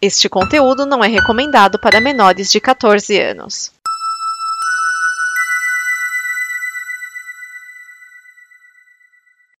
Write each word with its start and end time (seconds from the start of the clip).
Este 0.00 0.28
conteúdo 0.28 0.86
não 0.86 1.02
é 1.02 1.08
recomendado 1.08 1.76
para 1.80 2.00
menores 2.00 2.52
de 2.52 2.60
14 2.60 3.20
anos. 3.20 3.72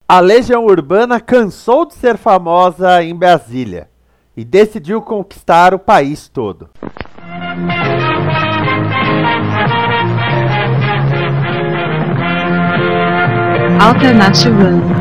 A 0.08 0.20
Legião 0.20 0.64
Urbana 0.64 1.20
cansou 1.20 1.84
de 1.84 1.94
ser 1.94 2.16
famosa 2.16 3.02
em 3.02 3.14
Brasília 3.14 3.90
e 4.36 4.44
decidiu 4.44 5.02
conquistar 5.02 5.74
o 5.74 5.78
país 5.78 6.28
todo. 6.28 6.70
Alternativa. 13.80 14.97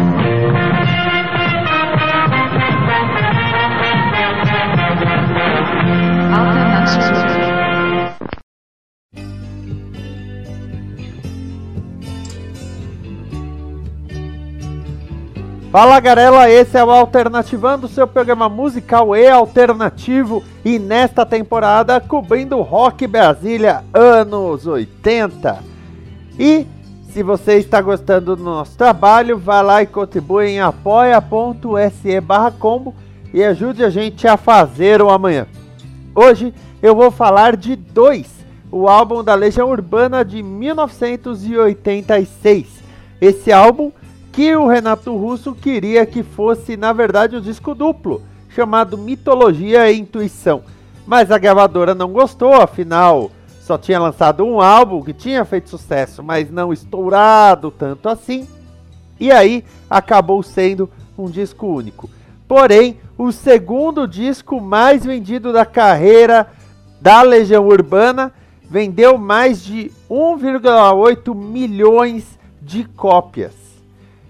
Fala 15.77 15.99
galera, 15.99 16.49
esse 16.49 16.76
é 16.76 16.84
o 16.84 16.90
Alternativando, 16.90 17.88
seu 17.88 18.08
programa 18.08 18.49
musical 18.49 19.16
e 19.16 19.30
alternativo 19.30 20.44
e 20.66 20.80
nesta 20.80 21.23
temporada 21.23 22.02
cobrindo 22.02 22.59
Rock 22.63 23.05
Brasília 23.05 23.84
anos 23.94 24.66
80. 24.66 25.59
E 26.40 26.66
se 27.12 27.22
você 27.22 27.59
está 27.59 27.80
gostando 27.80 28.36
do 28.36 28.44
nosso 28.44 28.76
trabalho, 28.76 29.38
vá 29.38 29.62
lá 29.62 29.84
e 29.84 29.86
contribua 29.86 30.48
em 30.48 30.59
apoia.se 30.59 32.09
combo 32.58 32.95
e 33.31 33.44
ajude 33.44 33.84
a 33.84 33.91
gente 33.91 34.28
a 34.28 34.36
fazer 34.36 35.00
o 35.00 35.12
amanhã. 35.12 35.45
Hoje 36.16 36.55
eu 36.81 36.95
vou 36.95 37.12
falar 37.12 37.55
de 37.55 37.75
dois, 37.75 38.25
o 38.72 38.88
álbum 38.88 39.23
da 39.23 39.36
Legião 39.36 39.70
Urbana 39.70 40.25
de 40.25 40.42
1986. 40.42 42.66
Esse 43.22 43.52
álbum 43.52 43.92
que 44.38 44.55
o 44.55 44.67
Renato 44.67 45.17
Russo 45.17 45.55
queria 45.55 46.05
que 46.05 46.21
fosse, 46.21 46.77
na 46.77 46.93
verdade, 46.93 47.35
um 47.35 47.41
disco 47.41 47.73
duplo, 47.73 48.21
chamado 48.49 48.95
Mitologia 48.95 49.91
e 49.91 49.97
Intuição. 49.97 50.61
Mas 51.07 51.31
a 51.31 51.39
gravadora 51.39 51.95
não 51.95 52.11
gostou, 52.11 52.53
afinal, 52.53 53.31
só 53.59 53.80
tinha 53.80 53.97
lançado 53.97 54.45
um 54.45 54.61
álbum 54.61 55.02
que 55.02 55.11
tinha 55.11 55.43
feito 55.43 55.71
sucesso, 55.71 56.21
mas 56.21 56.52
não 56.52 56.71
estourado 56.71 57.71
tanto 57.71 58.08
assim. 58.08 58.47
E 59.19 59.31
aí 59.31 59.65
acabou 59.89 60.43
sendo 60.43 60.88
um 61.17 61.25
disco 61.25 61.65
único. 61.65 62.08
Porém, 62.47 62.99
o 63.17 63.31
segundo 63.31 64.08
disco 64.08 64.61
mais 64.61 65.03
vendido 65.03 65.52
da 65.52 65.65
carreira 65.65 66.45
da 67.02 67.23
Legião 67.23 67.67
Urbana 67.67 68.31
vendeu 68.69 69.17
mais 69.17 69.63
de 69.63 69.91
1,8 70.08 71.33
milhões 71.33 72.38
de 72.61 72.83
cópias. 72.83 73.67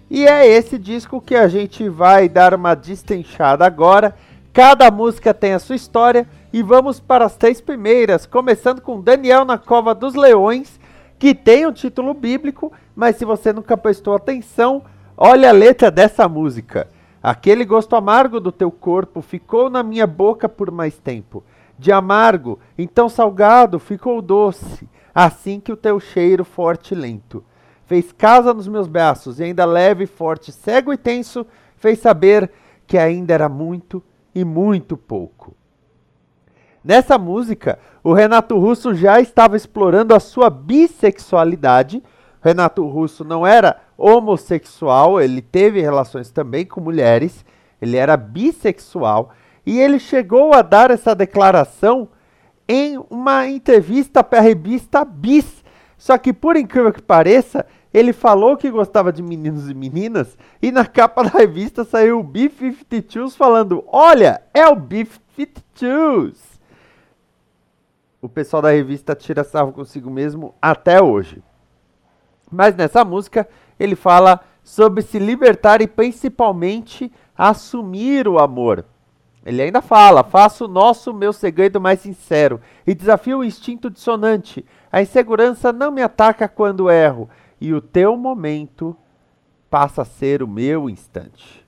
E 0.10 0.26
é 0.26 0.48
esse 0.48 0.78
disco 0.78 1.20
que 1.20 1.36
a 1.36 1.50
gente 1.50 1.90
vai 1.90 2.30
dar 2.30 2.54
uma 2.54 2.76
destrinchada 2.76 3.66
agora. 3.66 4.16
Cada 4.54 4.90
música 4.90 5.34
tem 5.34 5.52
a 5.52 5.60
sua 5.60 5.76
história 5.76 6.26
e 6.54 6.64
vamos 6.64 6.98
para 6.98 7.26
as 7.26 7.36
três 7.36 7.60
primeiras, 7.60 8.26
começando 8.26 8.82
com 8.82 9.02
Daniel 9.02 9.44
na 9.44 9.58
Cova 9.58 9.94
dos 9.94 10.16
Leões, 10.16 10.80
que 11.20 11.36
tem 11.36 11.68
um 11.68 11.74
título 11.74 12.14
bíblico, 12.14 12.72
mas 12.96 13.18
se 13.18 13.26
você 13.26 13.52
nunca 13.52 13.76
prestou 13.76 14.16
atenção, 14.16 14.82
olha 15.18 15.50
a 15.50 15.52
letra 15.54 15.92
dessa 15.92 16.28
música. 16.28 16.88
Aquele 17.22 17.66
gosto 17.66 17.94
amargo 17.94 18.40
do 18.40 18.52
teu 18.52 18.72
corpo 18.72 19.22
ficou 19.22 19.70
na 19.70 19.84
minha 19.84 20.08
boca 20.08 20.48
por 20.48 20.72
mais 20.72 20.98
tempo. 20.98 21.44
De 21.78 21.92
amargo, 21.92 22.60
então 22.78 23.10
salgado, 23.10 23.78
ficou 23.78 24.22
doce, 24.22 24.88
assim 25.14 25.60
que 25.60 25.72
o 25.72 25.78
teu 25.78 26.00
cheiro 26.00 26.46
forte 26.46 26.94
e 26.94 26.98
lento 26.98 27.44
fez 27.88 28.12
casa 28.12 28.54
nos 28.54 28.68
meus 28.68 28.88
braços, 28.88 29.40
e 29.40 29.46
ainda 29.46 29.66
leve, 29.66 30.06
forte, 30.06 30.52
cego 30.52 30.94
e 30.94 30.98
tenso, 30.98 31.48
fez 31.78 32.00
saber 32.00 32.52
que 32.86 32.98
ainda 32.98 33.34
era 33.34 33.50
muito 33.50 34.04
e 34.36 34.44
muito 34.46 34.96
pouco. 34.96 35.56
Nessa 36.84 37.18
música, 37.18 37.80
o 38.04 38.14
Renato 38.14 38.58
Russo 38.60 38.94
já 38.94 39.20
estava 39.20 39.58
explorando 39.58 40.14
a 40.14 40.20
sua 40.20 40.50
bissexualidade. 40.50 42.04
Renato 42.42 42.86
Russo 42.88 43.24
não 43.24 43.48
era 43.48 43.78
homossexual, 43.98 45.20
ele 45.20 45.42
teve 45.42 45.82
relações 45.82 46.30
também 46.30 46.66
com 46.66 46.80
mulheres, 46.80 47.44
ele 47.82 47.98
era 47.98 48.16
bissexual 48.16 49.32
e 49.66 49.80
ele 49.80 50.00
chegou 50.00 50.54
a 50.54 50.62
dar 50.62 50.92
essa 50.92 51.16
declaração 51.16 52.08
em 52.68 52.98
uma 53.10 53.48
entrevista 53.48 54.24
para 54.24 54.40
a 54.40 54.42
revista 54.42 55.04
Bis. 55.04 55.64
Só 55.98 56.18
que, 56.18 56.32
por 56.32 56.56
incrível 56.56 56.94
que 56.94 57.02
pareça, 57.02 57.66
ele 57.98 58.14
falou 58.14 58.56
que 58.56 58.70
gostava 58.70 59.12
de 59.12 59.24
meninos 59.24 59.68
e 59.68 59.74
meninas 59.74 60.38
e 60.62 60.72
na 60.72 60.86
capa 60.86 61.24
da 61.24 61.32
revista 61.32 61.84
saiu 61.84 62.20
o 62.20 62.24
B-52s 62.24 63.36
falando: 63.36 63.84
Olha, 63.88 64.40
é 64.54 64.68
o 64.68 64.76
B-52s! 64.76 66.36
O 68.22 68.30
pessoal 68.30 68.62
da 68.62 68.70
revista 68.70 69.16
tira 69.16 69.44
sarro 69.44 69.72
consigo 69.72 70.12
mesmo 70.12 70.54
até 70.62 71.02
hoje. 71.02 71.42
Mas 72.52 72.76
nessa 72.76 73.04
música 73.04 73.50
ele 73.80 73.96
fala 73.96 74.42
sobre 74.64 75.02
se 75.02 75.18
libertar 75.18 75.82
e 75.82 75.88
principalmente 75.88 77.12
assumir 77.36 78.28
o 78.28 78.38
amor. 78.38 78.86
Ele 79.44 79.60
ainda 79.60 79.82
fala: 79.82 80.24
faço 80.24 80.66
o 80.66 80.68
nosso 80.68 81.12
meu 81.12 81.34
segredo 81.34 81.82
mais 81.82 82.02
sincero 82.02 82.62
e 82.86 82.94
desafio 82.94 83.40
o 83.40 83.44
instinto 83.44 83.90
dissonante. 83.90 84.64
A 84.92 85.02
insegurança 85.02 85.74
não 85.74 85.90
me 85.90 86.04
ataca 86.04 86.48
quando 86.48 86.92
erro 86.92 87.28
e 87.60 87.74
o 87.74 87.82
teu 87.82 88.16
momento 88.16 88.96
passa 89.70 90.04
a 90.04 90.06
ser 90.06 90.42
o 90.42 90.48
meu 90.48 90.90
instante. 90.90 91.66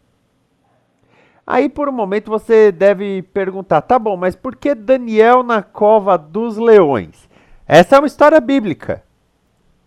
Aí 1.46 1.68
por 1.68 1.90
um 1.90 1.92
momento 1.92 2.30
você 2.30 2.72
deve 2.72 3.24
perguntar, 3.24 3.82
tá 3.82 3.98
bom, 3.98 4.16
mas 4.16 4.36
por 4.36 4.56
que 4.56 4.76
Daniel 4.76 5.42
na 5.42 5.64
cova 5.64 6.18
dos 6.18 6.58
leões? 6.58 7.28
Essa 7.68 7.96
é 7.96 8.00
uma 8.00 8.08
história 8.08 8.40
bíblica. 8.40 9.04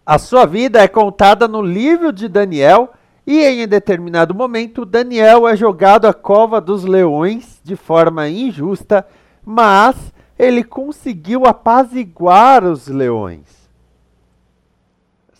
A 0.04 0.18
sua 0.18 0.44
vida 0.44 0.82
é 0.82 0.88
contada 0.88 1.46
no 1.46 1.62
livro 1.62 2.12
de 2.12 2.26
Daniel 2.26 2.92
e 3.24 3.44
em 3.44 3.68
determinado 3.68 4.34
momento 4.34 4.84
Daniel 4.84 5.46
é 5.46 5.56
jogado 5.56 6.06
à 6.06 6.12
cova 6.12 6.60
dos 6.60 6.82
leões 6.82 7.60
de 7.62 7.76
forma 7.76 8.28
injusta, 8.28 9.06
mas 9.44 10.12
ele 10.36 10.64
conseguiu 10.64 11.46
apaziguar 11.46 12.64
os 12.64 12.88
leões. 12.88 13.61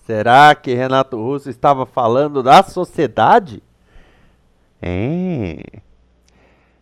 Será 0.06 0.54
que 0.54 0.74
Renato 0.74 1.16
Russo 1.16 1.48
estava 1.48 1.86
falando 1.86 2.42
da 2.42 2.62
sociedade? 2.62 3.62
É. 4.80 5.62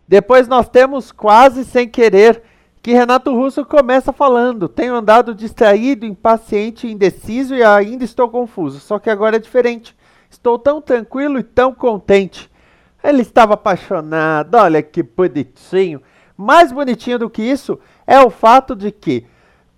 Depois 0.07 0.47
nós 0.47 0.67
temos 0.67 1.11
quase 1.11 1.63
sem 1.63 1.87
querer 1.87 2.41
que 2.81 2.93
Renato 2.93 3.31
Russo 3.31 3.63
começa 3.63 4.11
falando: 4.11 4.67
Tenho 4.67 4.95
andado 4.95 5.35
distraído, 5.35 6.05
impaciente, 6.05 6.87
indeciso 6.87 7.53
e 7.53 7.63
ainda 7.63 8.03
estou 8.03 8.27
confuso. 8.27 8.79
Só 8.79 8.97
que 8.97 9.09
agora 9.09 9.35
é 9.35 9.39
diferente. 9.39 9.95
Estou 10.29 10.57
tão 10.57 10.81
tranquilo 10.81 11.37
e 11.37 11.43
tão 11.43 11.73
contente. 11.73 12.49
Ele 13.03 13.21
estava 13.21 13.53
apaixonado, 13.53 14.55
olha 14.55 14.81
que 14.81 15.03
bonitinho. 15.03 16.01
Mais 16.35 16.71
bonitinho 16.71 17.19
do 17.19 17.29
que 17.29 17.43
isso 17.43 17.79
é 18.07 18.19
o 18.19 18.31
fato 18.31 18.75
de 18.75 18.91
que 18.91 19.25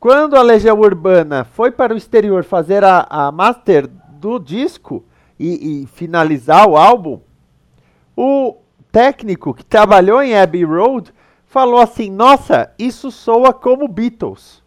quando 0.03 0.35
a 0.35 0.41
Legião 0.41 0.77
Urbana 0.81 1.45
foi 1.45 1.71
para 1.71 1.93
o 1.93 1.97
exterior 1.97 2.43
fazer 2.43 2.83
a, 2.83 3.07
a 3.09 3.31
master 3.31 3.87
do 3.87 4.37
disco 4.37 5.01
e, 5.39 5.83
e 5.83 5.87
finalizar 5.87 6.67
o 6.67 6.75
álbum, 6.75 7.21
o 8.13 8.57
técnico 8.91 9.53
que 9.53 9.63
trabalhou 9.63 10.21
em 10.21 10.37
Abbey 10.37 10.65
Road 10.65 11.13
falou 11.45 11.79
assim: 11.79 12.11
Nossa, 12.11 12.69
isso 12.77 13.09
soa 13.11 13.53
como 13.53 13.87
Beatles. 13.87 14.61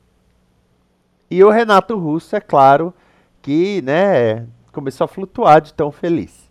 E 1.30 1.44
o 1.44 1.50
Renato 1.50 1.98
Russo, 1.98 2.34
é 2.34 2.40
claro, 2.40 2.94
que 3.42 3.82
né, 3.82 4.46
começou 4.72 5.04
a 5.04 5.08
flutuar 5.08 5.60
de 5.60 5.74
tão 5.74 5.92
feliz. 5.92 6.50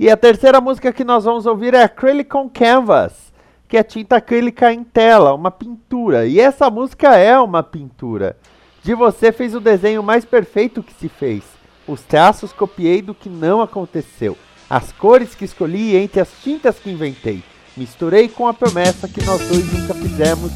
E 0.00 0.10
a 0.10 0.16
terceira 0.16 0.58
música 0.58 0.90
que 0.90 1.04
nós 1.04 1.24
vamos 1.24 1.44
ouvir 1.44 1.74
é 1.74 1.82
Acrylic 1.82 2.34
on 2.34 2.48
Canvas 2.48 3.27
que 3.68 3.76
é 3.76 3.82
tinta 3.82 4.16
acrílica 4.16 4.72
em 4.72 4.82
tela, 4.82 5.34
uma 5.34 5.50
pintura. 5.50 6.26
E 6.26 6.40
essa 6.40 6.70
música 6.70 7.14
é 7.16 7.38
uma 7.38 7.62
pintura. 7.62 8.36
De 8.82 8.94
você 8.94 9.30
fez 9.30 9.54
o 9.54 9.60
desenho 9.60 10.02
mais 10.02 10.24
perfeito 10.24 10.82
que 10.82 10.94
se 10.94 11.08
fez. 11.08 11.42
Os 11.86 12.00
traços 12.00 12.52
copiei 12.52 13.02
do 13.02 13.14
que 13.14 13.28
não 13.28 13.60
aconteceu. 13.60 14.36
As 14.70 14.90
cores 14.92 15.34
que 15.34 15.44
escolhi 15.44 15.96
entre 15.96 16.20
as 16.20 16.30
tintas 16.42 16.78
que 16.78 16.90
inventei. 16.90 17.42
Misturei 17.76 18.28
com 18.28 18.48
a 18.48 18.54
promessa 18.54 19.06
que 19.06 19.22
nós 19.24 19.46
dois 19.46 19.72
nunca 19.72 19.94
fizemos 19.94 20.50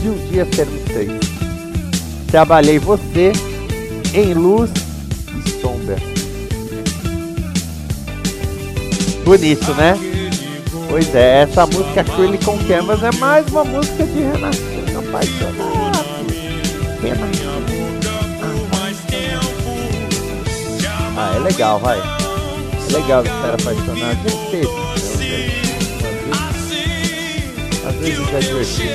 de 0.00 0.08
um 0.08 0.16
dia 0.28 0.44
sermos 0.46 0.82
três. 0.84 1.10
Trabalhei 2.30 2.78
você 2.78 3.32
em 4.14 4.32
luz 4.32 4.70
e 5.44 5.50
sombra. 5.60 5.96
Bonito, 9.24 9.72
né? 9.74 10.23
Pois 10.94 11.12
é, 11.12 11.42
essa 11.42 11.66
música 11.66 12.02
Acrylic 12.02 12.48
on 12.48 12.56
Canvas 12.68 13.02
é 13.02 13.10
mais 13.18 13.44
uma 13.48 13.64
música 13.64 14.04
de 14.04 14.20
renascer 14.20 14.96
apaixonado. 14.96 16.32
Renascer. 17.02 17.48
Ah, 21.16 21.32
é 21.34 21.38
legal, 21.40 21.80
vai. 21.80 21.98
É 21.98 22.92
legal 22.92 23.24
estar 23.24 23.54
apaixonado. 23.54 24.18
Tem 24.22 24.38
que 24.38 24.50
ter. 24.52 24.68
Às 27.88 27.94
vezes 27.96 28.32
é 28.32 28.38
divertido. 28.38 28.94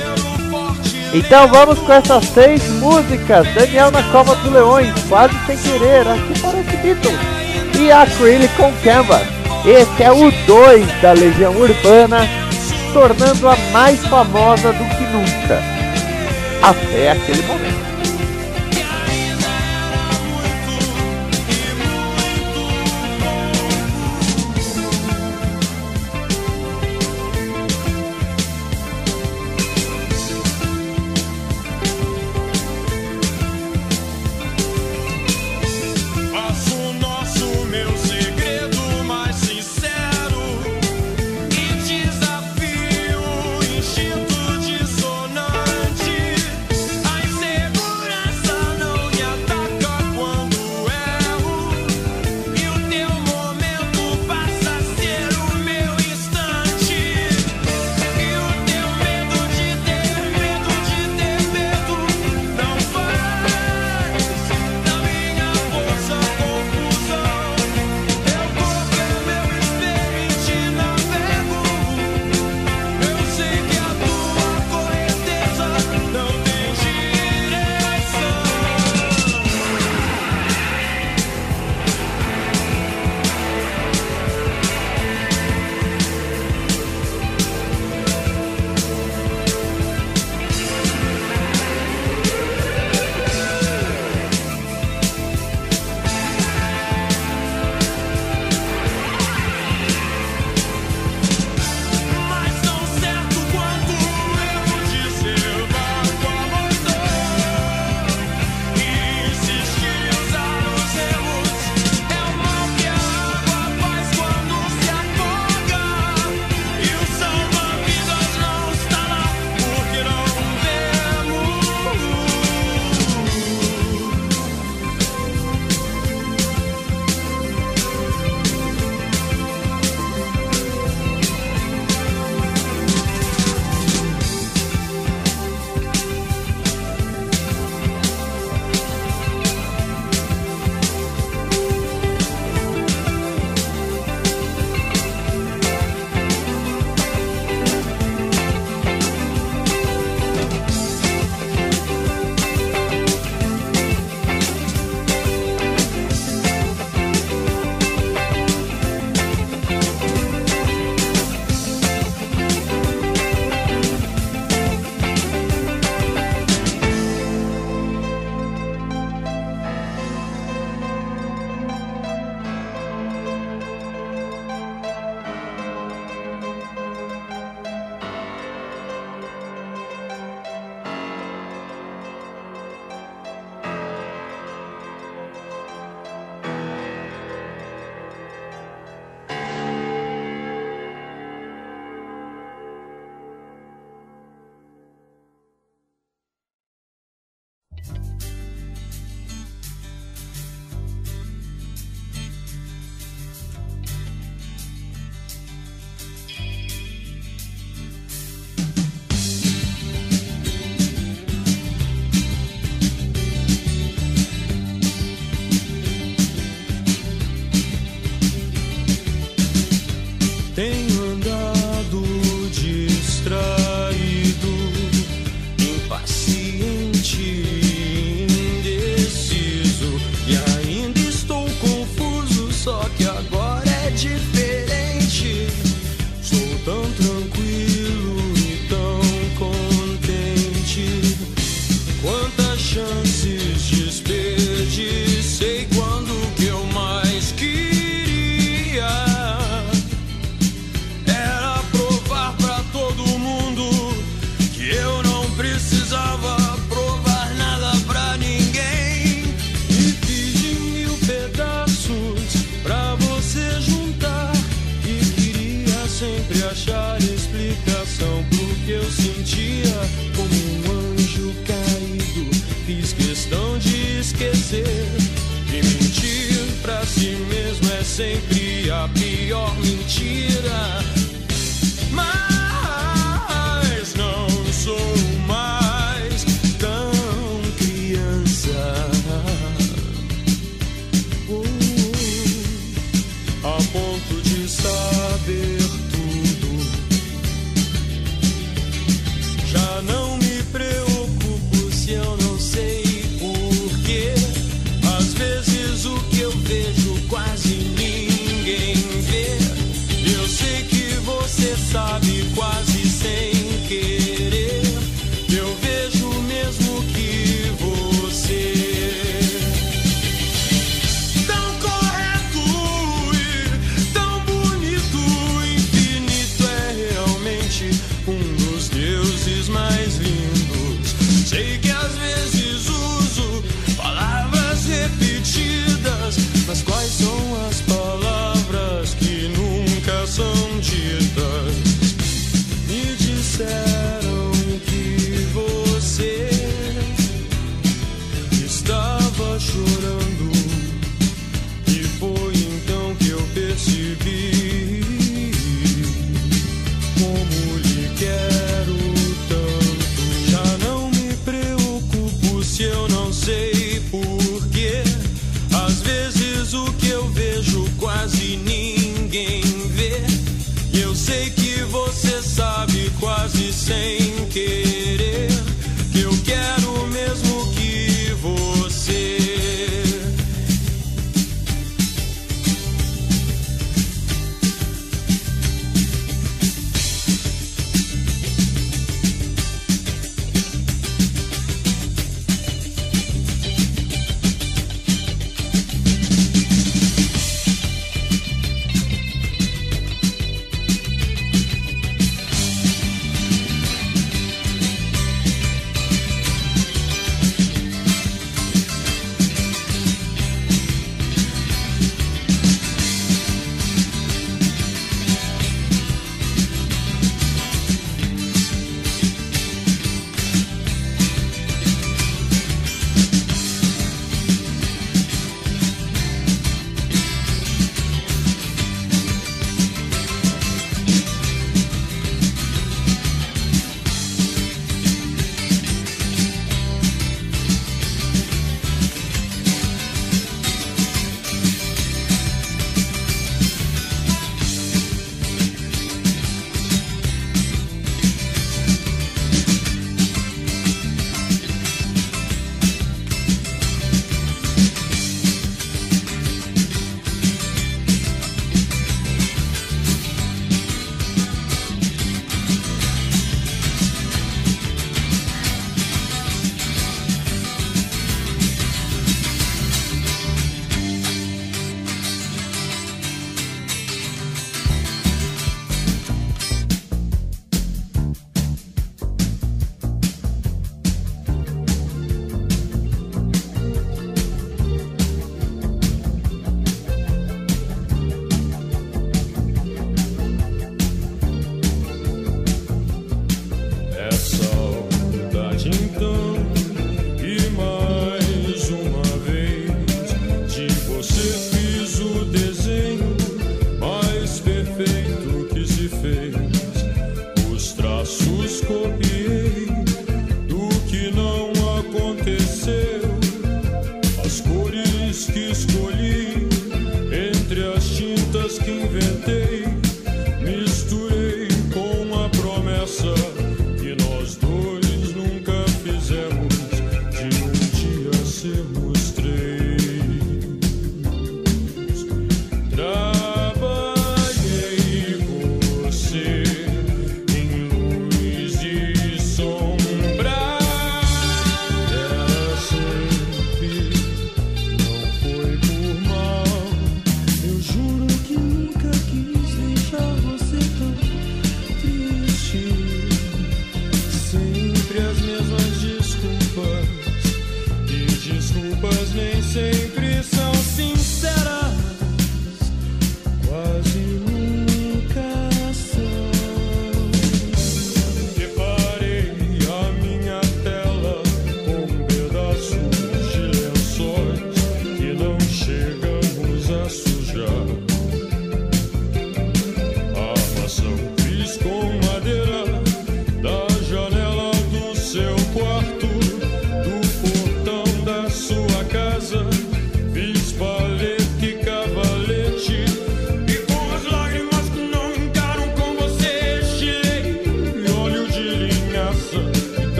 Então 1.12 1.48
vamos 1.48 1.78
com 1.80 1.92
essas 1.92 2.24
seis 2.24 2.66
músicas. 2.80 3.46
Daniel 3.54 3.90
na 3.90 4.02
Cova 4.04 4.34
do 4.36 4.50
Leões, 4.50 4.90
quase 5.06 5.34
sem 5.44 5.58
querer, 5.58 6.08
aqui 6.08 6.40
parece 6.40 6.76
Beatles. 6.78 7.20
E 7.78 7.92
Acrylic 7.92 8.62
on 8.62 8.72
Canvas. 8.82 9.39
Esse 9.64 10.02
é 10.02 10.10
o 10.10 10.30
2 10.46 11.02
da 11.02 11.12
Legião 11.12 11.54
Urbana, 11.54 12.26
tornando 12.94 13.48
a 13.48 13.56
mais 13.72 14.04
famosa 14.06 14.72
do 14.72 14.84
que 14.96 15.04
nunca. 15.04 15.62
Até 16.62 17.10
aquele 17.10 17.42
momento. 17.42 17.89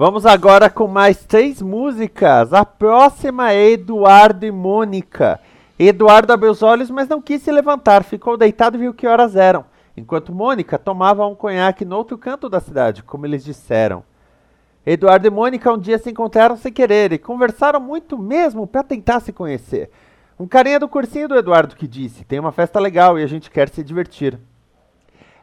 Vamos 0.00 0.24
agora 0.24 0.70
com 0.70 0.86
mais 0.86 1.26
três 1.26 1.60
músicas. 1.60 2.54
A 2.54 2.64
próxima 2.64 3.52
é 3.52 3.72
Eduardo 3.72 4.46
e 4.46 4.50
Mônica. 4.50 5.38
Eduardo 5.78 6.32
abriu 6.32 6.50
os 6.52 6.62
olhos, 6.62 6.90
mas 6.90 7.06
não 7.06 7.20
quis 7.20 7.42
se 7.42 7.52
levantar, 7.52 8.02
ficou 8.02 8.34
deitado 8.38 8.78
e 8.78 8.80
viu 8.80 8.94
que 8.94 9.06
horas 9.06 9.36
eram, 9.36 9.66
enquanto 9.94 10.34
Mônica 10.34 10.78
tomava 10.78 11.26
um 11.26 11.34
conhaque 11.34 11.84
no 11.84 11.98
outro 11.98 12.16
canto 12.16 12.48
da 12.48 12.60
cidade, 12.60 13.02
como 13.02 13.26
eles 13.26 13.44
disseram. 13.44 14.02
Eduardo 14.86 15.26
e 15.26 15.30
Mônica 15.30 15.70
um 15.70 15.78
dia 15.78 15.98
se 15.98 16.08
encontraram 16.08 16.56
sem 16.56 16.72
querer 16.72 17.12
e 17.12 17.18
conversaram 17.18 17.78
muito 17.78 18.16
mesmo 18.16 18.66
para 18.66 18.82
tentar 18.82 19.20
se 19.20 19.34
conhecer. 19.34 19.90
Um 20.38 20.48
carinha 20.48 20.80
do 20.80 20.88
cursinho 20.88 21.28
do 21.28 21.36
Eduardo 21.36 21.76
que 21.76 21.86
disse: 21.86 22.24
Tem 22.24 22.40
uma 22.40 22.52
festa 22.52 22.80
legal 22.80 23.18
e 23.18 23.22
a 23.22 23.26
gente 23.26 23.50
quer 23.50 23.68
se 23.68 23.84
divertir. 23.84 24.38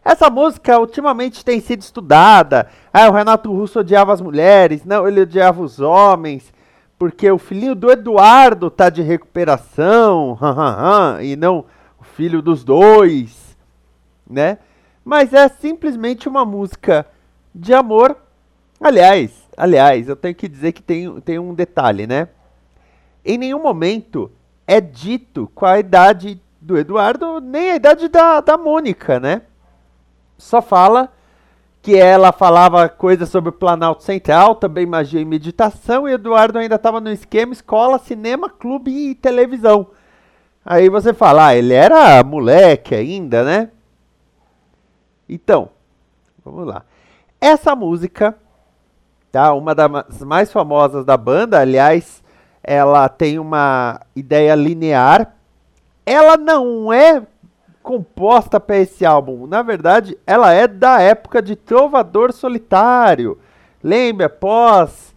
Essa 0.07 0.29
música 0.29 0.79
ultimamente 0.79 1.43
tem 1.43 1.59
sido 1.59 1.81
estudada. 1.81 2.69
Ah, 2.93 3.09
o 3.09 3.11
Renato 3.11 3.51
Russo 3.51 3.81
odiava 3.81 4.13
as 4.13 4.21
mulheres, 4.21 4.85
não, 4.85 5.05
ele 5.05 5.19
odiava 5.19 5.61
os 5.61 5.81
homens, 5.81 6.53
porque 6.97 7.29
o 7.29 7.37
filhinho 7.37 7.75
do 7.75 7.91
Eduardo 7.91 8.71
tá 8.71 8.89
de 8.89 9.01
recuperação, 9.01 10.39
e 11.21 11.35
não 11.35 11.65
o 11.99 12.05
filho 12.05 12.41
dos 12.41 12.63
dois, 12.63 13.57
né? 14.25 14.59
Mas 15.03 15.33
é 15.33 15.49
simplesmente 15.49 16.29
uma 16.29 16.45
música 16.45 17.05
de 17.53 17.73
amor. 17.73 18.15
Aliás, 18.79 19.31
aliás, 19.57 20.07
eu 20.07 20.15
tenho 20.15 20.35
que 20.35 20.47
dizer 20.47 20.71
que 20.71 20.81
tem, 20.81 21.19
tem 21.19 21.37
um 21.37 21.53
detalhe, 21.53 22.07
né? 22.07 22.29
Em 23.25 23.37
nenhum 23.37 23.61
momento 23.61 24.31
é 24.65 24.79
dito 24.79 25.51
qual 25.53 25.73
a 25.73 25.79
idade 25.79 26.41
do 26.61 26.77
Eduardo, 26.77 27.41
nem 27.41 27.71
a 27.71 27.75
idade 27.75 28.07
da, 28.07 28.39
da 28.39 28.57
Mônica, 28.57 29.19
né? 29.19 29.41
Só 30.37 30.61
fala 30.61 31.11
que 31.81 31.95
ela 31.95 32.33
falava 32.33 32.89
coisas 32.89 33.29
sobre 33.29 33.49
o 33.49 33.53
Planalto 33.53 34.03
Central, 34.03 34.55
também 34.55 34.85
magia 34.85 35.21
e 35.21 35.25
meditação, 35.25 36.07
e 36.07 36.13
Eduardo 36.13 36.59
ainda 36.59 36.75
estava 36.75 36.99
no 36.99 37.09
esquema 37.09 37.53
escola, 37.53 37.97
cinema, 37.97 38.49
clube 38.49 38.91
e 38.91 39.15
televisão. 39.15 39.87
Aí 40.65 40.89
você 40.89 41.13
fala, 41.13 41.47
ah, 41.47 41.55
ele 41.55 41.73
era 41.73 42.21
moleque 42.25 42.93
ainda, 42.93 43.41
né? 43.41 43.69
Então, 45.29 45.69
vamos 46.43 46.67
lá. 46.67 46.83
Essa 47.39 47.73
música, 47.73 48.35
tá? 49.31 49.53
Uma 49.53 49.73
das 49.73 50.21
mais 50.23 50.51
famosas 50.51 51.05
da 51.05 51.15
banda, 51.15 51.59
aliás, 51.59 52.21
ela 52.61 53.07
tem 53.07 53.39
uma 53.39 54.01
ideia 54.13 54.53
linear. 54.55 55.35
Ela 56.05 56.35
não 56.35 56.91
é 56.91 57.25
composta 57.87 58.59
para 58.59 58.79
esse 58.79 59.05
álbum. 59.05 59.47
Na 59.47 59.61
verdade, 59.61 60.17
ela 60.27 60.51
é 60.51 60.67
da 60.67 60.99
época 60.99 61.41
de 61.41 61.55
Trovador 61.55 62.33
Solitário. 62.33 63.39
Lembra, 63.81 64.25
após 64.25 65.15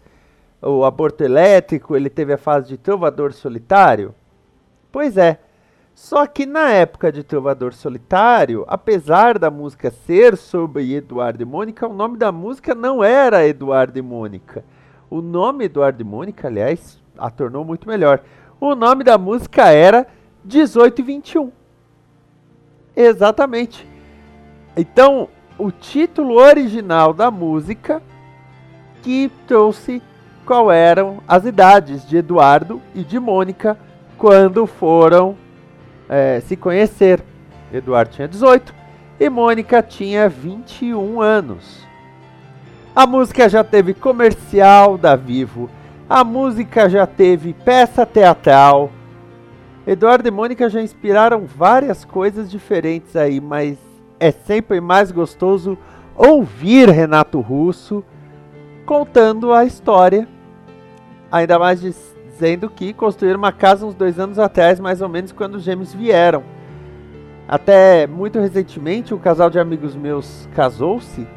o 0.61 0.85
aborto 0.85 1.21
elétrico, 1.21 1.97
ele 1.97 2.09
teve 2.09 2.31
a 2.31 2.37
fase 2.37 2.69
de 2.69 2.77
Trovador 2.77 3.33
Solitário? 3.33 4.15
Pois 4.89 5.17
é. 5.17 5.39
Só 5.93 6.25
que 6.25 6.45
na 6.45 6.69
época 6.69 7.11
de 7.11 7.25
Trovador 7.25 7.73
Solitário, 7.73 8.63
apesar 8.69 9.37
da 9.37 9.51
música 9.51 9.91
ser 9.91 10.37
sobre 10.37 10.95
Eduardo 10.95 11.43
e 11.43 11.45
Mônica, 11.45 11.85
o 11.85 11.93
nome 11.93 12.17
da 12.17 12.31
música 12.31 12.73
não 12.73 13.03
era 13.03 13.45
Eduardo 13.45 13.99
e 13.99 14.01
Mônica. 14.01 14.63
O 15.09 15.21
nome 15.21 15.65
Eduardo 15.65 16.01
e 16.01 16.05
Mônica, 16.05 16.47
aliás, 16.47 17.03
a 17.17 17.29
tornou 17.29 17.65
muito 17.65 17.85
melhor. 17.85 18.23
O 18.61 18.75
nome 18.75 19.03
da 19.03 19.17
música 19.17 19.67
era 19.67 20.07
18 20.45 21.01
e 21.01 21.03
21. 21.03 21.60
Exatamente. 22.95 23.87
Então, 24.75 25.27
o 25.57 25.71
título 25.71 26.35
original 26.35 27.13
da 27.13 27.29
música 27.29 28.01
que 29.01 29.31
trouxe 29.47 30.01
qual 30.45 30.71
eram 30.71 31.19
as 31.27 31.45
idades 31.45 32.07
de 32.07 32.17
Eduardo 32.17 32.81
e 32.93 33.03
de 33.03 33.19
Mônica 33.19 33.77
quando 34.17 34.65
foram 34.65 35.35
é, 36.09 36.39
se 36.41 36.55
conhecer. 36.55 37.23
Eduardo 37.73 38.11
tinha 38.11 38.27
18 38.27 38.73
e 39.19 39.29
Mônica 39.29 39.81
tinha 39.81 40.27
21 40.27 41.21
anos. 41.21 41.85
A 42.95 43.07
música 43.07 43.47
já 43.47 43.63
teve 43.63 43.93
comercial 43.93 44.97
da 44.97 45.15
Vivo, 45.15 45.69
a 46.09 46.23
música 46.23 46.89
já 46.89 47.07
teve 47.07 47.53
peça 47.53 48.05
teatral, 48.05 48.91
Eduardo 49.85 50.27
e 50.27 50.31
Mônica 50.31 50.69
já 50.69 50.81
inspiraram 50.81 51.45
várias 51.45 52.05
coisas 52.05 52.51
diferentes 52.51 53.15
aí, 53.15 53.41
mas 53.41 53.77
é 54.19 54.31
sempre 54.31 54.79
mais 54.79 55.11
gostoso 55.11 55.75
ouvir 56.15 56.87
Renato 56.89 57.39
Russo 57.39 58.03
contando 58.85 59.51
a 59.51 59.65
história. 59.65 60.27
Ainda 61.31 61.57
mais 61.57 61.81
dizendo 61.81 62.69
que 62.69 62.93
construíram 62.93 63.39
uma 63.39 63.51
casa 63.51 63.85
uns 63.85 63.95
dois 63.95 64.19
anos 64.19 64.37
atrás, 64.37 64.79
mais 64.79 65.01
ou 65.01 65.09
menos 65.09 65.31
quando 65.31 65.55
os 65.55 65.63
gêmeos 65.63 65.93
vieram. 65.93 66.43
Até 67.47 68.05
muito 68.05 68.39
recentemente, 68.39 69.15
um 69.15 69.17
casal 69.17 69.49
de 69.49 69.59
amigos 69.59 69.95
meus 69.95 70.47
casou-se 70.53 71.27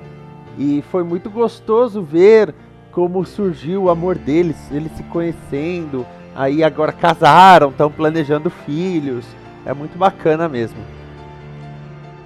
e 0.58 0.82
foi 0.90 1.02
muito 1.02 1.30
gostoso 1.30 2.02
ver 2.02 2.54
como 2.92 3.24
surgiu 3.24 3.84
o 3.84 3.90
amor 3.90 4.16
deles, 4.16 4.70
eles 4.70 4.92
se 4.92 5.02
conhecendo, 5.04 6.06
Aí 6.34 6.64
agora 6.64 6.92
casaram, 6.92 7.70
estão 7.70 7.90
planejando 7.90 8.50
filhos. 8.50 9.24
É 9.64 9.72
muito 9.72 9.96
bacana 9.96 10.48
mesmo. 10.48 10.78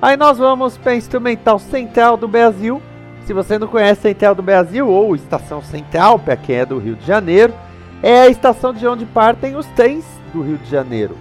Aí 0.00 0.16
nós 0.16 0.38
vamos 0.38 0.78
para 0.78 0.94
Instrumental 0.94 1.58
Central 1.58 2.16
do 2.16 2.26
Brasil. 2.26 2.80
Se 3.26 3.32
você 3.32 3.58
não 3.58 3.66
conhece 3.66 4.00
Central 4.00 4.34
do 4.34 4.42
Brasil 4.42 4.88
ou 4.88 5.14
Estação 5.14 5.60
Central, 5.60 6.18
para 6.18 6.36
quem 6.36 6.56
é 6.56 6.64
do 6.64 6.78
Rio 6.78 6.96
de 6.96 7.04
Janeiro, 7.04 7.52
é 8.02 8.22
a 8.22 8.28
estação 8.28 8.72
de 8.72 8.86
onde 8.86 9.04
partem 9.04 9.56
os 9.56 9.66
trens 9.66 10.04
do 10.32 10.40
Rio 10.40 10.56
de 10.56 10.70
Janeiro. 10.70 11.16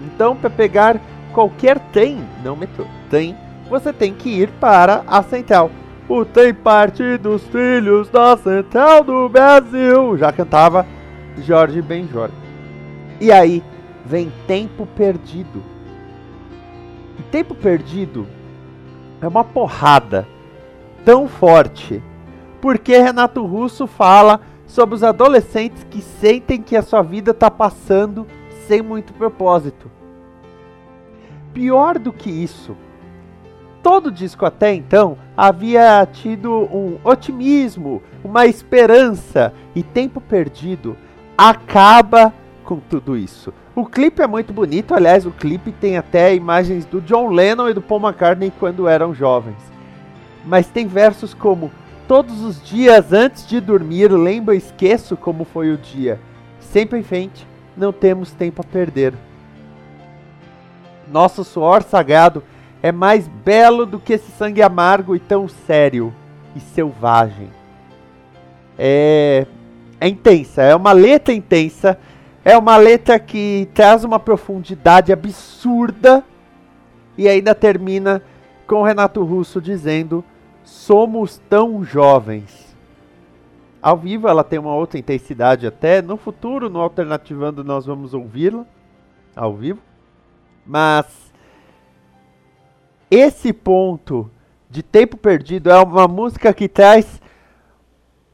Então, 0.00 0.34
para 0.34 0.48
pegar 0.48 1.00
qualquer 1.32 1.78
trem, 1.92 2.24
não 2.42 2.56
metrô, 2.56 2.86
trem, 3.10 3.36
você 3.68 3.92
tem 3.92 4.14
que 4.14 4.30
ir 4.30 4.48
para 4.60 5.02
a 5.06 5.22
Central. 5.22 5.70
O 6.08 6.24
trem 6.24 6.54
parte 6.54 7.16
dos 7.18 7.42
trilhos 7.44 8.08
da 8.08 8.36
Central 8.36 9.04
do 9.04 9.28
Brasil. 9.28 10.16
Já 10.16 10.32
cantava 10.32 10.86
Jorge 11.40 11.80
Benjor. 11.80 12.30
E 13.20 13.30
aí 13.30 13.62
vem 14.04 14.32
Tempo 14.46 14.86
Perdido. 14.86 15.62
E 17.18 17.22
Tempo 17.24 17.54
Perdido 17.54 18.26
é 19.20 19.28
uma 19.28 19.44
porrada 19.44 20.26
tão 21.04 21.28
forte, 21.28 22.02
porque 22.60 22.96
Renato 22.96 23.44
Russo 23.44 23.86
fala 23.86 24.40
sobre 24.66 24.94
os 24.94 25.02
adolescentes 25.02 25.84
que 25.90 26.00
sentem 26.00 26.60
que 26.60 26.76
a 26.76 26.82
sua 26.82 27.02
vida 27.02 27.32
está 27.32 27.50
passando 27.50 28.26
sem 28.66 28.82
muito 28.82 29.12
propósito. 29.12 29.90
Pior 31.52 31.98
do 31.98 32.12
que 32.12 32.30
isso, 32.30 32.76
todo 33.82 34.10
disco 34.10 34.46
até 34.46 34.72
então 34.72 35.18
havia 35.36 36.06
tido 36.10 36.50
um 36.50 36.98
otimismo, 37.04 38.02
uma 38.24 38.46
esperança 38.46 39.52
e 39.74 39.82
tempo 39.82 40.20
perdido 40.20 40.96
acaba 41.50 42.32
com 42.64 42.78
tudo 42.78 43.16
isso. 43.16 43.52
O 43.74 43.86
clipe 43.86 44.22
é 44.22 44.26
muito 44.26 44.52
bonito, 44.52 44.94
aliás, 44.94 45.24
o 45.24 45.30
clipe 45.30 45.72
tem 45.72 45.96
até 45.96 46.34
imagens 46.34 46.84
do 46.84 47.00
John 47.00 47.28
Lennon 47.28 47.68
e 47.68 47.74
do 47.74 47.80
Paul 47.80 48.00
McCartney 48.00 48.52
quando 48.58 48.86
eram 48.86 49.14
jovens. 49.14 49.56
Mas 50.44 50.66
tem 50.66 50.86
versos 50.86 51.32
como 51.32 51.70
Todos 52.12 52.42
os 52.42 52.62
dias 52.62 53.12
antes 53.12 53.46
de 53.46 53.60
dormir, 53.60 54.12
lembro 54.12 54.52
e 54.52 54.58
esqueço 54.58 55.16
como 55.16 55.44
foi 55.44 55.72
o 55.72 55.78
dia. 55.78 56.20
Sempre 56.60 56.98
em 56.98 57.02
frente, 57.02 57.46
não 57.74 57.92
temos 57.92 58.32
tempo 58.32 58.60
a 58.60 58.64
perder. 58.64 59.14
Nosso 61.10 61.44
suor 61.44 61.82
sagrado 61.82 62.42
é 62.82 62.90
mais 62.90 63.28
belo 63.28 63.86
do 63.86 63.98
que 63.98 64.14
esse 64.14 64.30
sangue 64.32 64.60
amargo 64.60 65.14
e 65.14 65.20
tão 65.20 65.48
sério 65.48 66.12
e 66.56 66.60
selvagem. 66.60 67.48
É 68.78 69.46
é 70.02 70.08
intensa, 70.08 70.62
é 70.62 70.74
uma 70.74 70.90
letra 70.90 71.32
intensa, 71.32 71.96
é 72.44 72.58
uma 72.58 72.76
letra 72.76 73.20
que 73.20 73.68
traz 73.72 74.02
uma 74.02 74.18
profundidade 74.18 75.12
absurda 75.12 76.24
e 77.16 77.28
ainda 77.28 77.54
termina 77.54 78.20
com 78.66 78.80
o 78.80 78.82
Renato 78.82 79.22
Russo 79.22 79.60
dizendo: 79.60 80.24
Somos 80.64 81.40
tão 81.48 81.84
jovens. 81.84 82.74
Ao 83.80 83.96
vivo 83.96 84.26
ela 84.26 84.42
tem 84.42 84.58
uma 84.58 84.74
outra 84.74 84.98
intensidade 84.98 85.68
até, 85.68 86.02
no 86.02 86.16
futuro, 86.16 86.68
no 86.68 86.80
Alternativando, 86.80 87.62
nós 87.62 87.86
vamos 87.86 88.12
ouvi-la 88.12 88.66
ao 89.36 89.54
vivo. 89.54 89.78
Mas 90.66 91.06
esse 93.08 93.52
ponto 93.52 94.28
de 94.68 94.82
tempo 94.82 95.16
perdido 95.16 95.70
é 95.70 95.80
uma 95.80 96.08
música 96.08 96.52
que 96.52 96.66
traz 96.66 97.21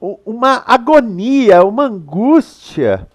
uma 0.00 0.62
agonia, 0.66 1.64
uma 1.64 1.84
angústia 1.84 3.08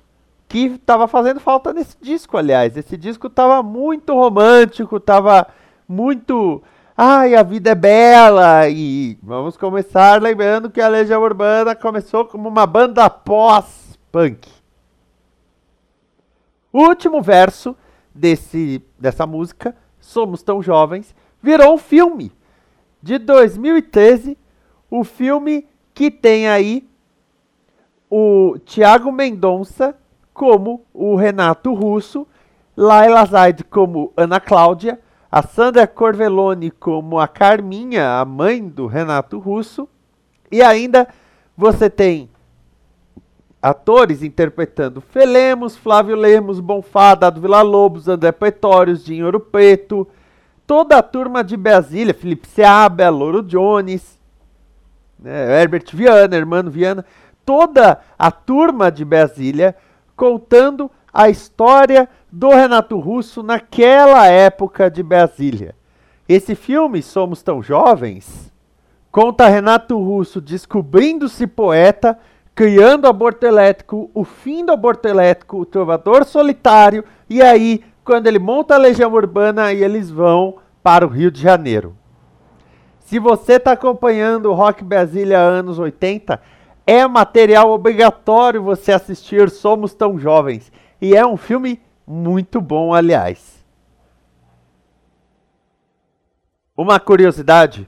que 0.47 0.65
estava 0.65 1.07
fazendo 1.07 1.39
falta 1.39 1.73
nesse 1.73 1.97
disco, 2.01 2.37
aliás. 2.37 2.77
Esse 2.77 2.97
disco 2.97 3.27
estava 3.27 3.63
muito 3.63 4.13
romântico, 4.13 4.97
estava 4.97 5.47
muito 5.87 6.61
Ai, 6.95 7.33
a 7.33 7.41
vida 7.41 7.71
é 7.71 7.75
bela! 7.75 8.69
E 8.69 9.17
vamos 9.23 9.57
começar 9.57 10.21
lembrando 10.21 10.69
que 10.69 10.79
a 10.79 10.87
Legião 10.87 11.23
Urbana 11.23 11.75
começou 11.75 12.23
como 12.23 12.47
uma 12.47 12.67
banda 12.67 13.09
pós-punk. 13.09 14.47
O 16.71 16.83
último 16.83 17.19
verso 17.19 17.75
desse, 18.13 18.79
dessa 18.99 19.25
música, 19.25 19.75
Somos 19.99 20.43
Tão 20.43 20.61
Jovens, 20.61 21.15
virou 21.41 21.73
um 21.73 21.77
filme 21.79 22.31
de 23.01 23.17
2013. 23.17 24.37
O 24.87 25.03
filme 25.03 25.67
que 25.93 26.09
tem 26.09 26.47
aí 26.47 26.87
o 28.09 28.57
Tiago 28.65 29.11
Mendonça 29.11 29.95
como 30.33 30.85
o 30.93 31.15
Renato 31.15 31.73
Russo, 31.73 32.27
Laila 32.75 33.25
Zaid 33.25 33.63
como 33.65 34.11
Ana 34.17 34.39
Cláudia, 34.39 34.99
a 35.31 35.41
Sandra 35.41 35.87
Corvelone 35.87 36.71
como 36.71 37.19
a 37.19 37.27
Carminha, 37.27 38.19
a 38.19 38.25
mãe 38.25 38.67
do 38.67 38.87
Renato 38.87 39.39
Russo, 39.39 39.87
e 40.51 40.61
ainda 40.61 41.07
você 41.55 41.89
tem 41.89 42.29
atores 43.61 44.21
interpretando 44.21 44.99
Felemos, 44.99 45.77
Flávio 45.77 46.15
Lemos, 46.15 46.59
Bonfá, 46.59 47.15
Dado 47.15 47.39
Vila 47.39 47.61
Lobos, 47.61 48.07
André 48.07 48.31
Pretórios, 48.31 49.03
Dinho 49.03 49.25
Ouro 49.25 49.39
Preto, 49.39 50.07
toda 50.67 50.97
a 50.97 51.03
turma 51.03 51.43
de 51.43 51.55
Brasília, 51.55 52.13
Felipe 52.13 52.47
Seabra, 52.47 53.09
Louro 53.09 53.41
Jones, 53.41 54.19
né, 55.23 55.61
Herbert 55.61 55.85
Viana, 55.93 56.35
Hermano 56.35 56.69
Viana, 56.69 57.05
toda 57.45 57.99
a 58.19 58.29
turma 58.29 58.91
de 58.91 59.05
Brasília 59.05 59.75
contando 60.15 60.91
a 61.13 61.29
história 61.29 62.09
do 62.31 62.49
Renato 62.49 62.99
Russo 62.99 63.41
naquela 63.41 64.27
época 64.27 64.91
de 64.91 65.01
Brasília. 65.01 65.75
Esse 66.27 66.55
filme, 66.55 67.01
Somos 67.01 67.41
Tão 67.41 67.63
Jovens, 67.63 68.51
conta 69.11 69.47
Renato 69.47 69.97
Russo 69.97 70.41
descobrindo-se 70.41 71.47
poeta, 71.47 72.19
criando 72.53 73.07
aborto 73.07 73.45
elétrico, 73.45 74.11
o 74.13 74.23
fim 74.23 74.65
do 74.65 74.71
aborto 74.71 75.07
elétrico, 75.07 75.57
o 75.57 75.65
trovador 75.65 76.25
solitário, 76.25 77.03
e 77.29 77.41
aí, 77.41 77.83
quando 78.03 78.27
ele 78.27 78.39
monta 78.39 78.75
a 78.75 78.77
Legião 78.77 79.11
Urbana, 79.11 79.65
aí 79.65 79.83
eles 79.83 80.09
vão 80.09 80.57
para 80.81 81.05
o 81.05 81.09
Rio 81.09 81.31
de 81.31 81.41
Janeiro. 81.41 81.95
Se 83.13 83.19
você 83.19 83.57
está 83.57 83.73
acompanhando 83.73 84.49
o 84.49 84.55
Rock 84.55 84.83
Brasília 84.83 85.37
anos 85.37 85.77
80, 85.77 86.41
é 86.83 87.05
material 87.05 87.69
obrigatório 87.69 88.63
você 88.63 88.91
assistir 88.91 89.51
Somos 89.51 89.93
Tão 89.93 90.17
Jovens. 90.17 90.71
E 90.99 91.15
é 91.15 91.23
um 91.23 91.37
filme 91.37 91.79
muito 92.07 92.59
bom, 92.59 92.91
aliás. 92.91 93.63
Uma 96.75 96.99
curiosidade: 96.99 97.87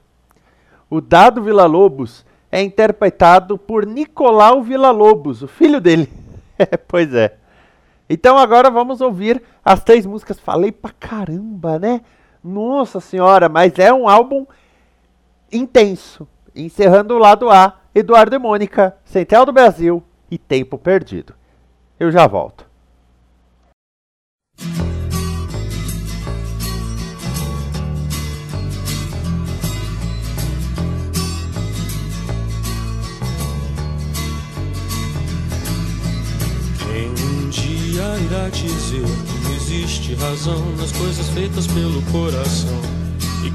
o 0.92 1.02
Dado 1.02 1.42
Vila 1.42 1.66
Lobos 1.66 2.24
é 2.52 2.62
interpretado 2.62 3.58
por 3.58 3.84
Nicolau 3.84 4.62
Vila 4.62 4.92
Lobos, 4.92 5.42
o 5.42 5.48
filho 5.48 5.82
dele. 5.82 6.08
pois 6.88 7.12
é. 7.16 7.36
Então 8.08 8.38
agora 8.38 8.70
vamos 8.70 9.02
ouvir 9.02 9.42
as 9.66 9.84
três 9.84 10.06
músicas. 10.06 10.40
Falei 10.40 10.72
pra 10.72 10.92
caramba, 10.92 11.80
né? 11.80 12.02
Nossa 12.44 13.00
senhora, 13.00 13.50
mas 13.50 13.80
é 13.80 13.92
um 13.92 14.08
álbum 14.08 14.46
intenso. 15.56 16.28
Encerrando 16.56 17.16
o 17.16 17.18
lado 17.18 17.50
A, 17.50 17.80
Eduardo 17.94 18.36
e 18.36 18.40
Mônica, 18.40 18.96
Central 19.04 19.46
do 19.46 19.54
Brasil 19.54 20.04
e 20.30 20.38
Tempo 20.38 20.78
Perdido. 20.78 21.34
Eu 22.00 22.12
já 22.12 22.28
volto. 22.28 22.66
Um 36.98 37.50
irá 38.26 38.50
dizer 38.50 39.04
que 39.04 39.56
existe 39.56 40.16
razão 40.16 40.60
nas 40.78 40.92
coisas 40.92 41.30
feitas 41.30 41.68
pelo 41.68 42.02
coração? 42.12 43.05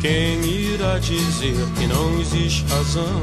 Quem 0.00 0.42
irá 0.46 0.98
dizer 0.98 1.54
que 1.76 1.86
não 1.86 2.20
existe 2.20 2.64
razão? 2.72 3.22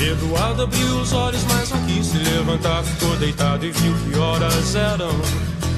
Eduardo 0.00 0.62
abriu 0.62 1.00
os 1.00 1.12
olhos, 1.12 1.44
mas 1.44 1.70
não 1.70 1.80
quis 1.86 2.06
se 2.06 2.18
levantar. 2.18 2.82
Ficou 2.82 3.16
deitado 3.16 3.64
e 3.64 3.70
viu 3.70 3.94
que 3.94 4.18
horas 4.18 4.74
eram. 4.74 5.10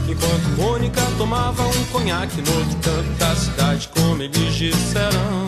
Enquanto 0.09 0.57
Mônica 0.57 1.03
tomava 1.19 1.63
um 1.63 1.85
conhaque 1.93 2.41
no 2.41 2.59
outro 2.59 2.77
canto 2.79 3.19
da 3.19 3.37
cidade, 3.37 3.89
como 3.95 4.23
eles 4.23 4.55
disseram. 4.55 5.48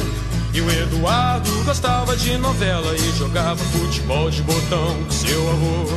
E 0.53 0.59
o 0.59 0.69
Eduardo 0.69 1.63
gostava 1.63 2.15
de 2.17 2.37
novela 2.37 2.93
e 2.95 3.17
jogava 3.17 3.55
futebol 3.55 4.29
de 4.29 4.41
botão 4.41 5.03
com 5.03 5.11
seu 5.11 5.49
avô. 5.49 5.87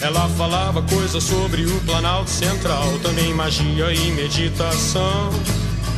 Ela 0.00 0.28
falava 0.30 0.82
coisas 0.82 1.24
sobre 1.24 1.64
o 1.64 1.80
Planalto 1.80 2.28
Central, 2.28 2.98
também 3.02 3.32
magia 3.32 3.92
e 3.92 4.12
meditação. 4.12 5.30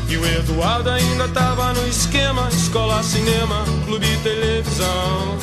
E 0.09 0.17
o 0.17 0.25
Eduardo 0.25 0.89
ainda 0.89 1.29
tava 1.29 1.73
no 1.73 1.87
esquema: 1.89 2.49
escola, 2.51 3.03
cinema, 3.03 3.65
clube 3.85 4.07
e 4.07 4.17
televisão. 4.19 5.39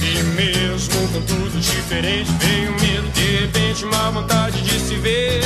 E 0.00 0.22
mesmo 0.34 1.08
com 1.08 1.20
tudo 1.22 1.60
diferente, 1.60 2.30
veio 2.38 2.70
medo, 2.80 3.08
de 3.12 3.36
repente, 3.36 3.84
uma 3.84 4.10
vontade 4.10 4.62
de 4.62 4.78
se 4.78 4.94
ver. 4.96 5.42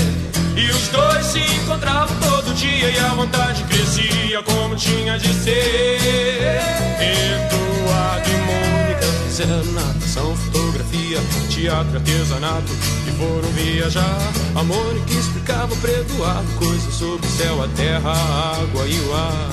E 0.58 0.70
os 0.70 0.88
dois 0.88 1.24
se 1.24 1.38
encontravam 1.38 2.16
todo 2.18 2.52
dia 2.52 2.90
e 2.90 2.98
a 2.98 3.10
vontade 3.10 3.62
crescia 3.62 4.42
como 4.42 4.74
tinha 4.74 5.16
de 5.16 5.32
ser. 5.32 6.60
Eduardo 6.98 8.28
e 8.28 8.36
Mônica 8.38 9.06
fizeram 9.28 9.64
natação, 9.66 10.34
fotografia, 10.34 11.20
teatro, 11.48 11.96
artesanato 11.96 12.72
e 13.06 13.12
foram 13.12 13.48
viajar. 13.50 14.18
A 14.56 14.64
Mônica 14.64 15.12
explicava 15.12 15.76
para 15.76 15.92
Eduardo 15.92 16.52
coisas 16.58 16.92
sobre 16.92 17.24
o 17.24 17.30
céu, 17.30 17.62
a 17.62 17.68
terra, 17.68 18.10
a 18.10 18.60
água 18.60 18.84
e 18.88 18.98
o 18.98 19.14
ar. 19.14 19.50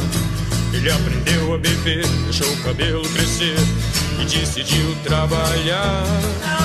Ele 0.74 0.90
aprendeu 0.90 1.54
a 1.54 1.58
beber, 1.60 2.08
deixou 2.24 2.52
o 2.52 2.64
cabelo 2.64 3.08
crescer 3.10 3.58
e 4.20 4.26
decidiu 4.26 4.96
trabalhar. 5.04 6.65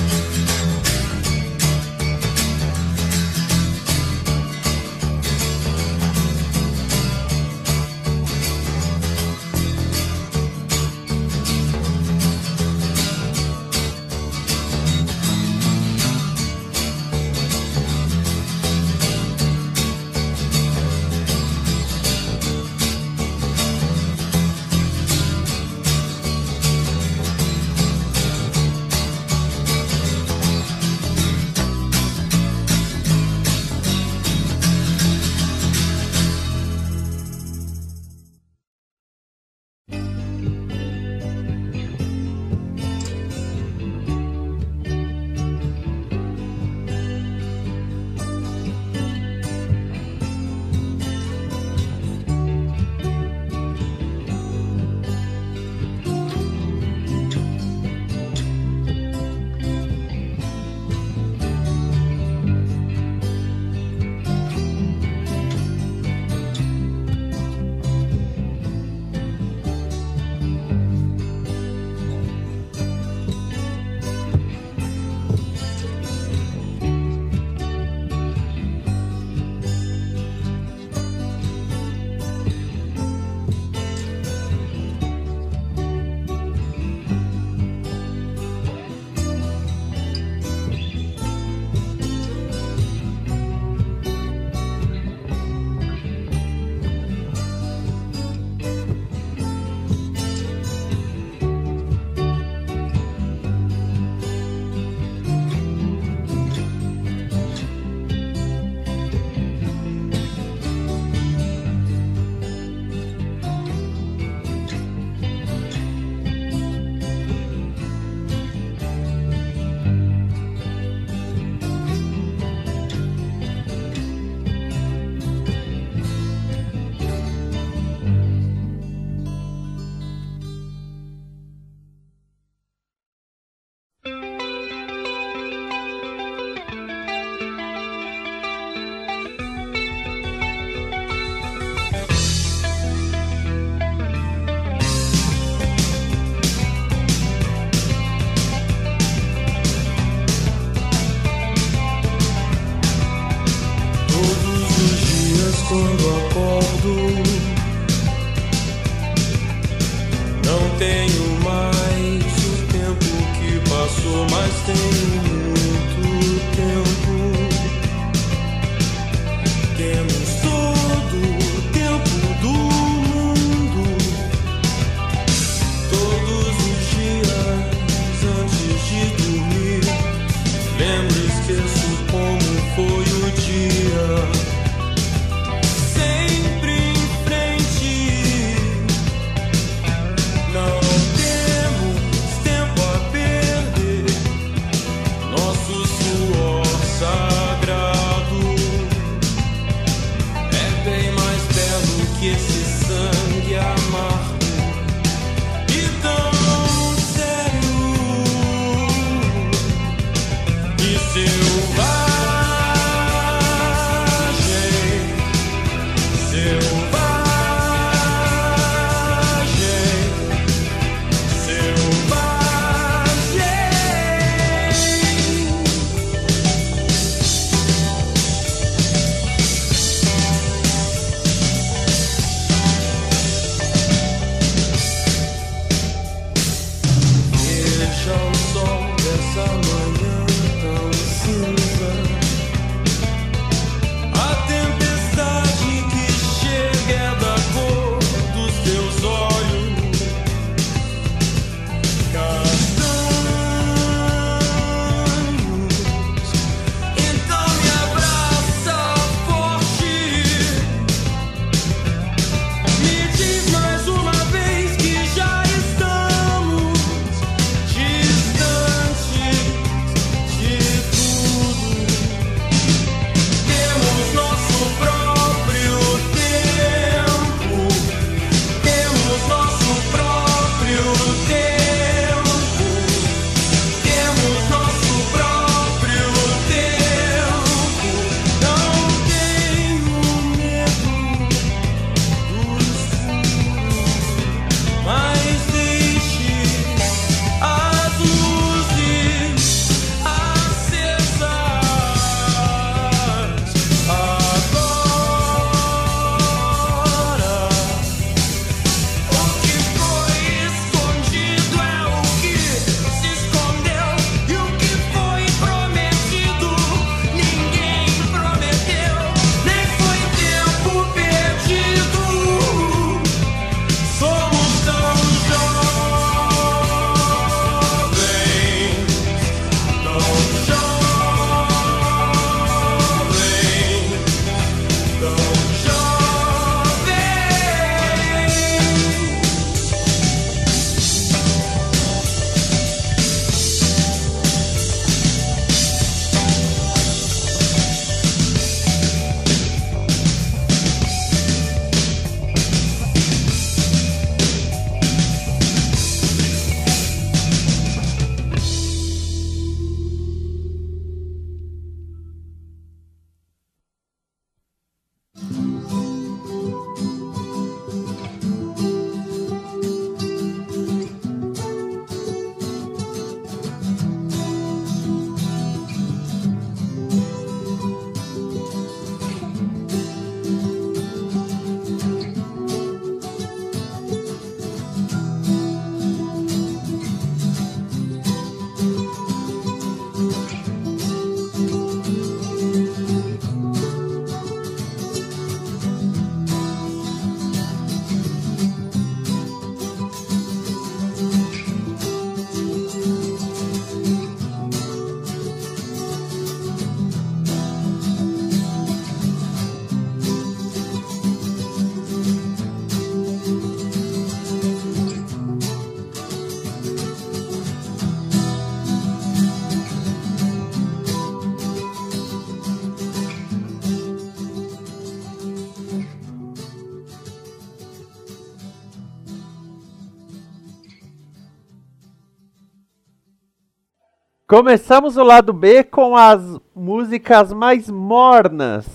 Começamos 434.31 434.95
o 434.95 435.03
lado 435.03 435.33
B 435.33 435.61
com 435.61 435.93
as 435.93 436.39
músicas 436.55 437.33
mais 437.33 437.69
mornas 437.69 438.65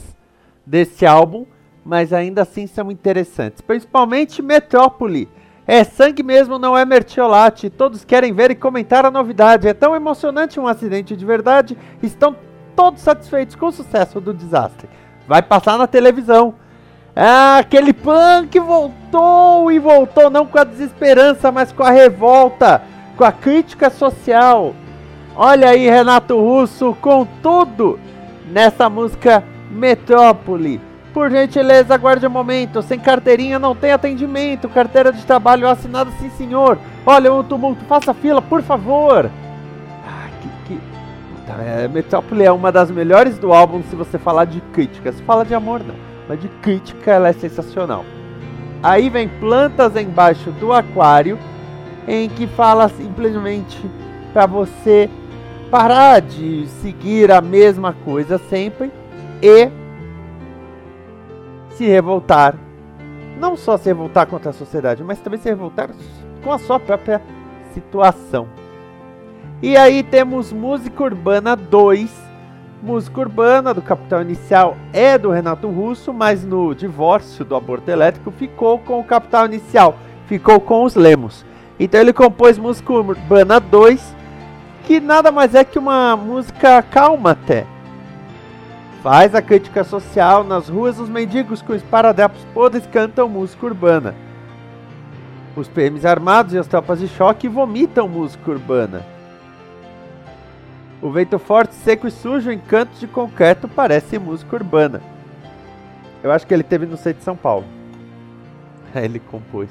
desse 0.67 1.07
álbum, 1.07 1.47
mas 1.83 2.13
ainda 2.13 2.43
assim 2.43 2.67
são 2.67 2.91
interessantes. 2.91 3.63
Principalmente 3.63 4.43
Metrópole. 4.43 5.31
É 5.67 5.83
sangue 5.83 6.23
mesmo, 6.23 6.59
não 6.59 6.77
é 6.77 6.85
mertiolate. 6.85 7.71
Todos 7.71 8.05
querem 8.05 8.35
ver 8.35 8.51
e 8.51 8.55
comentar 8.55 9.07
a 9.07 9.11
novidade. 9.11 9.67
É 9.67 9.73
tão 9.73 9.97
emocionante 9.97 10.61
um 10.61 10.67
acidente 10.67 11.17
de 11.17 11.25
verdade. 11.25 11.75
Estão 12.03 12.37
todos 12.77 13.01
satisfeitos 13.01 13.57
com 13.57 13.69
o 13.69 13.73
sucesso 13.73 14.21
do 14.21 14.35
desastre. 14.35 14.91
Vai 15.27 15.41
passar 15.41 15.79
na 15.79 15.87
televisão. 15.87 16.55
Ah, 17.17 17.57
aquele 17.61 17.95
punk 17.95 18.61
voltou 18.61 19.73
e 19.73 19.79
voltou 19.79 20.29
não 20.29 20.45
com 20.45 20.59
a 20.59 20.65
desesperança, 20.65 21.51
mas 21.51 21.73
com 21.73 21.83
a 21.83 21.91
revolta, 21.91 22.83
com 23.17 23.25
a 23.25 23.33
crítica 23.33 23.89
social. 23.89 24.75
Olha 25.39 25.69
aí 25.69 25.87
Renato 25.91 26.41
Russo 26.41 26.97
com 26.99 27.27
tudo 27.43 28.01
nessa 28.51 28.89
música 28.89 29.45
Metrópole. 29.71 30.81
Por 31.13 31.31
gentileza, 31.31 31.95
aguarde 31.95 32.27
um 32.27 32.31
momento. 32.31 32.81
Sem 32.81 32.99
carteirinha 32.99 33.59
não 33.59 33.75
tem 33.75 33.93
atendimento. 33.93 34.67
Carteira 34.67 35.13
de 35.13 35.27
trabalho 35.27 35.69
assinada, 35.69 36.11
sim 36.13 36.31
senhor. 36.31 36.79
Olha 37.05 37.31
o 37.31 37.45
tumulto, 37.45 37.85
faça 37.85 38.15
fila, 38.15 38.41
por 38.41 38.63
favor. 38.63 39.31
Ah, 40.07 40.29
que, 40.41 40.49
que... 40.75 40.81
É, 41.61 41.87
Metrópole 41.87 42.45
é 42.45 42.51
uma 42.51 42.73
das 42.73 42.91
melhores 42.91 43.39
do 43.39 43.53
álbum 43.53 43.83
se 43.91 43.95
você 43.95 44.19
falar 44.19 44.47
de 44.47 44.63
crítica. 44.73 45.13
Se 45.13 45.23
fala 45.23 45.45
de 45.45 45.55
amor, 45.55 45.81
não. 45.81 45.95
Mas 46.27 46.41
de 46.41 46.49
crítica 46.63 47.13
ela 47.13 47.29
é 47.29 47.35
sensacional. 47.35 48.07
Aí 48.83 49.11
vem 49.11 49.29
Plantas 49.29 49.97
Embaixo 49.97 50.51
do 50.53 50.73
Aquário, 50.73 51.39
em 52.09 52.27
que 52.27 52.47
fala 52.47 52.89
simplesmente 52.89 53.79
para 54.33 54.47
você 54.47 55.11
parar 55.71 56.21
de 56.21 56.67
seguir 56.81 57.31
a 57.31 57.41
mesma 57.41 57.93
coisa 57.93 58.39
sempre 58.39 58.91
e 59.43 59.69
se 61.71 61.87
revoltar. 61.87 62.55
Não 63.39 63.57
só 63.57 63.77
se 63.77 63.87
revoltar 63.87 64.27
contra 64.27 64.51
a 64.51 64.55
sociedade, 64.55 65.05
mas 65.05 65.19
também 65.19 65.39
se 65.39 65.49
revoltar 65.49 65.91
com 66.43 66.53
a 66.53 66.59
sua 66.59 66.81
própria 66.81 67.21
situação. 67.75 68.49
E 69.63 69.77
aí 69.77 70.03
temos 70.03 70.53
Música 70.53 71.03
Urbana 71.03 71.57
2. 71.57 72.27
Música 72.83 73.21
Urbana 73.21 73.75
do 73.75 73.83
Capital 73.83 74.23
Inicial 74.23 74.77
é 74.93 75.19
do 75.19 75.31
Renato 75.31 75.69
Russo, 75.69 76.13
mas 76.13 76.45
no 76.45 76.75
divórcio 76.75 77.45
do 77.45 77.57
aborto 77.57 77.91
elétrico 77.91 78.31
ficou 78.31 78.79
com 78.79 79.01
o 79.01 79.05
Capital 79.05 79.47
Inicial, 79.47 79.97
ficou 80.27 80.61
com 80.61 80.85
os 80.85 80.95
Lemos. 80.95 81.45
Então 81.81 82.01
ele 82.01 82.13
compôs 82.13 82.59
Música 82.59 82.93
Urbana 82.93 83.59
2 83.59 84.16
que 84.87 85.01
nada 85.01 85.33
mais 85.33 85.55
é 85.55 85.65
que 85.65 85.79
uma 85.79 86.17
música 86.17 86.81
calma 86.81 87.33
até. 87.33 87.67
Faz 89.03 89.35
a 89.35 89.43
crítica 89.43 89.83
social 89.83 90.45
nas 90.45 90.69
ruas 90.69 91.01
os 91.01 91.09
mendigos 91.09 91.61
com 91.61 91.75
esparadapos 91.75 92.43
podres 92.55 92.87
cantam 92.87 93.29
música 93.29 93.67
urbana. 93.67 94.15
Os 95.57 95.69
PMs 95.69 96.07
armados 96.07 96.55
e 96.55 96.59
as 96.59 96.69
tropas 96.69 97.01
de 97.01 97.09
choque 97.09 97.49
vomitam 97.49 98.09
música 98.09 98.49
urbana. 98.49 99.05
O 101.03 101.11
vento 101.11 101.39
forte, 101.39 101.75
seco 101.75 102.07
e 102.07 102.11
sujo 102.11 102.53
em 102.53 102.59
cantos 102.59 103.01
de 103.01 103.09
concreto 103.09 103.69
parece 103.69 104.19
música 104.19 104.55
urbana. 104.55 105.03
Eu 106.23 106.31
acho 106.31 106.47
que 106.47 106.55
ele 106.55 106.63
teve 106.63 106.87
no 106.87 106.97
centro 106.97 107.19
de 107.19 107.25
São 107.25 107.37
Paulo. 107.37 107.65
ele 108.95 109.19
compôs 109.19 109.69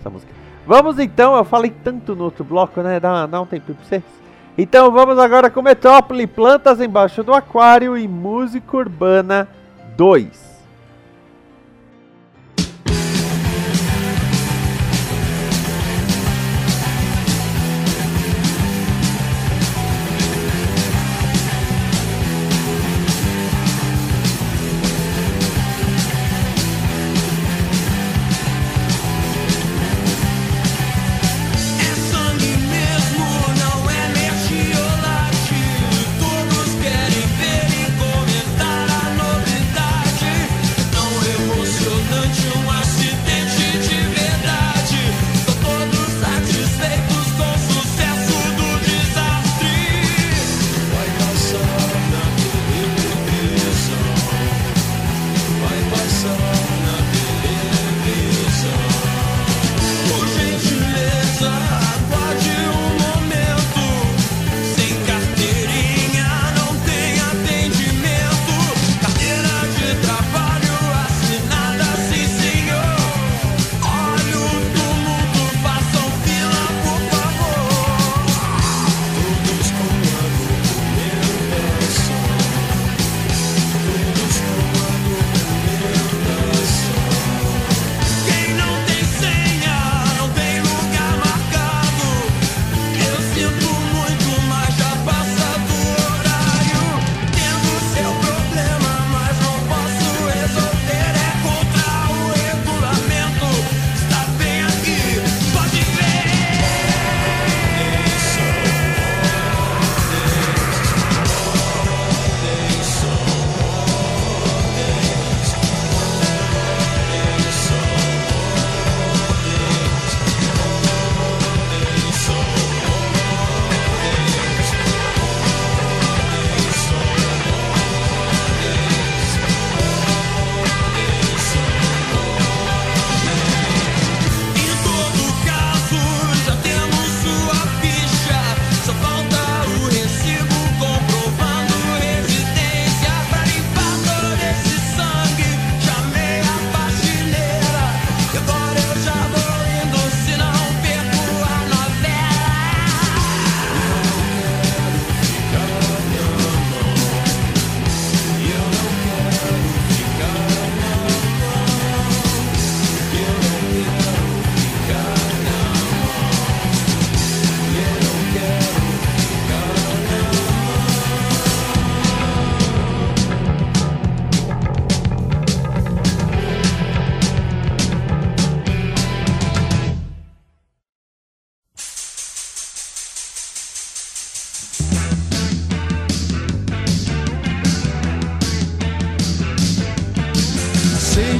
essa 0.00 0.08
música. 0.08 0.32
Vamos 0.66 0.98
então, 0.98 1.36
eu 1.36 1.44
falei 1.44 1.70
tanto 1.70 2.16
no 2.16 2.24
outro 2.24 2.44
bloco, 2.44 2.80
né? 2.80 2.98
Dá, 2.98 3.26
dá 3.26 3.40
um 3.40 3.46
tempinho 3.46 3.76
pra 3.76 3.86
vocês. 3.86 4.23
Então 4.56 4.92
vamos 4.92 5.18
agora 5.18 5.50
com 5.50 5.60
Metrópole, 5.60 6.28
Plantas 6.28 6.80
Embaixo 6.80 7.24
do 7.24 7.34
Aquário 7.34 7.98
e 7.98 8.06
Música 8.06 8.76
Urbana 8.76 9.48
2. 9.96 10.53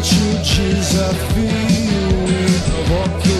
Aceite 0.04 0.60
o 0.60 0.74
desafio 0.74 1.48
e 2.28 3.33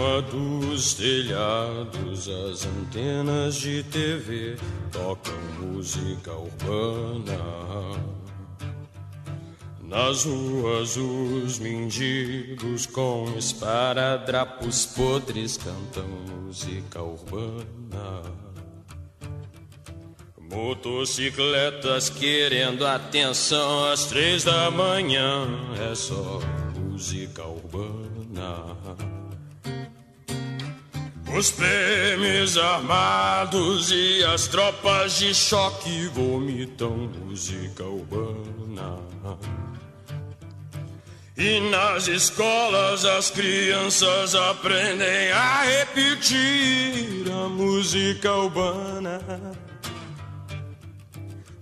cima 0.00 0.22
dos 0.22 0.94
telhados, 0.94 2.26
as 2.28 2.64
antenas 2.64 3.56
de 3.56 3.82
TV 3.82 4.56
tocam 4.90 5.34
música 5.60 6.32
urbana. 6.32 7.38
Nas 9.82 10.24
ruas, 10.24 10.96
os 10.96 11.58
mendigos 11.58 12.86
com 12.86 13.34
esparadrapos 13.36 14.86
podres 14.86 15.58
cantam 15.58 16.08
música 16.46 17.02
urbana. 17.02 18.22
Motocicletas 20.50 22.08
querendo 22.08 22.86
atenção 22.86 23.84
às 23.92 24.06
três 24.06 24.44
da 24.44 24.70
manhã, 24.70 25.46
é 25.90 25.94
só 25.94 26.40
música 26.74 27.44
urbana. 27.44 29.09
Os 31.36 31.52
PMs 31.52 32.58
armados 32.58 33.90
e 33.92 34.24
as 34.24 34.48
tropas 34.48 35.18
de 35.18 35.32
choque 35.32 36.08
vomitam 36.08 37.08
música 37.24 37.84
urbana. 37.84 38.98
E 41.36 41.60
nas 41.70 42.08
escolas 42.08 43.04
as 43.04 43.30
crianças 43.30 44.34
aprendem 44.34 45.30
a 45.32 45.62
repetir 45.62 47.24
a 47.32 47.48
música 47.48 48.34
urbana. 48.34 49.20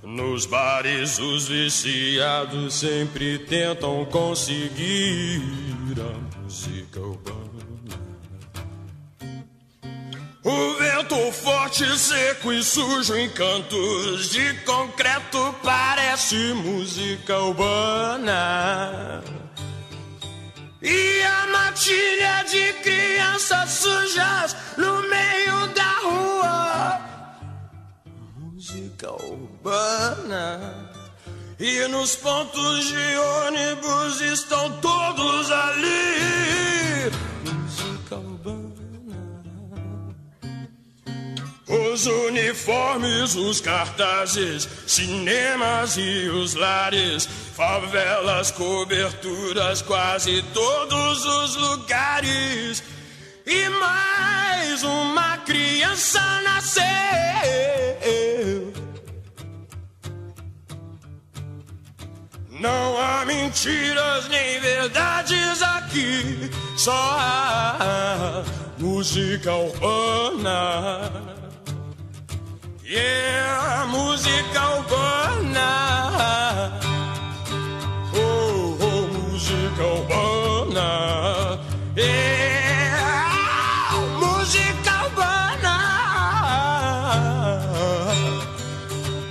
Nos 0.02 0.46
bares 0.46 1.18
os 1.18 1.46
viciados 1.46 2.74
sempre 2.74 3.38
tentam 3.40 4.04
conseguir 4.06 5.42
a 6.00 6.38
música 6.40 7.00
urbana. 7.00 7.47
O 10.44 10.74
vento 10.74 11.32
forte, 11.32 11.84
seco 11.98 12.52
e 12.52 12.62
sujo 12.62 13.16
em 13.16 13.28
cantos 13.30 14.30
de 14.30 14.54
concreto 14.60 15.54
parece 15.64 16.36
música 16.54 17.38
urbana. 17.40 19.22
E 20.80 21.22
a 21.22 21.46
matilha 21.48 22.44
de 22.44 22.72
crianças 22.84 23.70
sujas 23.70 24.56
no 24.76 25.02
meio 25.08 25.66
da 25.74 25.92
rua. 26.04 27.00
Música 28.36 29.10
urbana. 29.10 30.88
E 31.58 31.88
nos 31.88 32.14
pontos 32.14 32.86
de 32.86 33.16
ônibus 33.46 34.20
estão 34.20 34.70
todos 34.80 35.50
ali. 35.50 37.10
Os 41.98 42.06
uniformes, 42.06 43.34
os 43.34 43.60
cartazes, 43.60 44.68
cinemas 44.86 45.96
e 45.96 46.28
os 46.28 46.54
lares, 46.54 47.28
favelas, 47.56 48.52
coberturas, 48.52 49.82
quase 49.82 50.40
todos 50.54 51.24
os 51.24 51.56
lugares. 51.56 52.84
E 53.44 53.68
mais 53.68 54.84
uma 54.84 55.38
criança 55.38 56.20
nasceu. 56.42 56.84
Não 62.48 62.96
há 62.96 63.24
mentiras 63.26 64.28
nem 64.28 64.60
verdades 64.60 65.62
aqui, 65.62 66.48
só 66.76 66.92
há 67.18 68.44
música 68.78 69.52
urbana. 69.52 71.37
Yeah, 72.90 73.84
música 73.90 74.78
urbana. 74.78 76.72
Oh, 78.14 78.78
oh, 78.80 79.06
música 79.28 79.84
urbana. 79.84 81.60
Yeah, 81.94 83.28
música 84.18 85.04
urbana. 85.04 85.76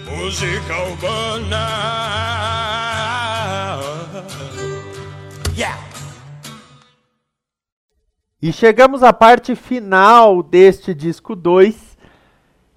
Música 0.05 0.78
urbana. 0.91 1.66
Yeah. 5.58 5.80
E 8.39 8.53
chegamos 8.53 9.01
à 9.01 9.12
parte 9.12 9.55
final 9.55 10.43
deste 10.43 10.93
disco 10.93 11.36
2. 11.36 11.97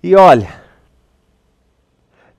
E 0.03 0.17
olha, 0.17 0.60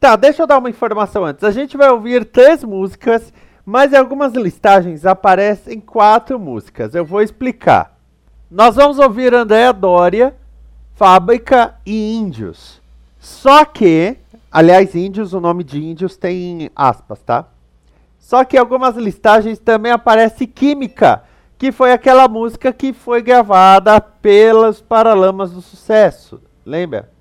Tá, 0.02 0.16
deixa 0.16 0.42
eu 0.42 0.48
dar 0.48 0.58
uma 0.58 0.70
informação 0.72 1.24
antes. 1.24 1.44
A 1.44 1.52
gente 1.52 1.78
vai 1.78 1.88
ouvir 1.92 2.26
três 2.26 2.64
músicas, 2.64 3.32
mas 3.64 3.94
em 3.94 3.98
algumas 3.98 4.34
listagens 4.34 5.06
aparecem 5.06 5.80
quatro 5.80 6.40
músicas. 6.40 6.96
Eu 6.96 7.06
vou 7.06 7.22
explicar. 7.22 7.96
Nós 8.50 8.78
vamos 8.78 8.98
ouvir 8.98 9.32
Andréa 9.32 9.72
Dória, 9.72 10.36
Fábrica 10.96 11.76
e 11.86 12.16
Índios. 12.16 12.82
Só 13.20 13.64
que, 13.64 14.18
aliás, 14.52 14.96
Índios, 14.96 15.36
o 15.36 15.40
nome 15.40 15.64
de 15.64 15.80
Índios 15.80 16.18
tem 16.18 16.72
aspas, 16.76 17.22
tá? 17.22 17.46
Só 18.18 18.44
que 18.44 18.58
em 18.58 18.60
algumas 18.60 18.96
listagens 18.98 19.60
também 19.60 19.92
aparece 19.92 20.48
Química 20.48 21.22
que 21.60 21.72
foi 21.72 21.92
aquela 21.92 22.28
música 22.28 22.74
que 22.74 22.92
foi 22.92 23.22
gravada 23.22 24.02
pelas 24.02 24.82
Paralamas 24.82 25.52
do 25.52 25.62
Sucesso. 25.62 26.42
Lembra? 26.66 27.12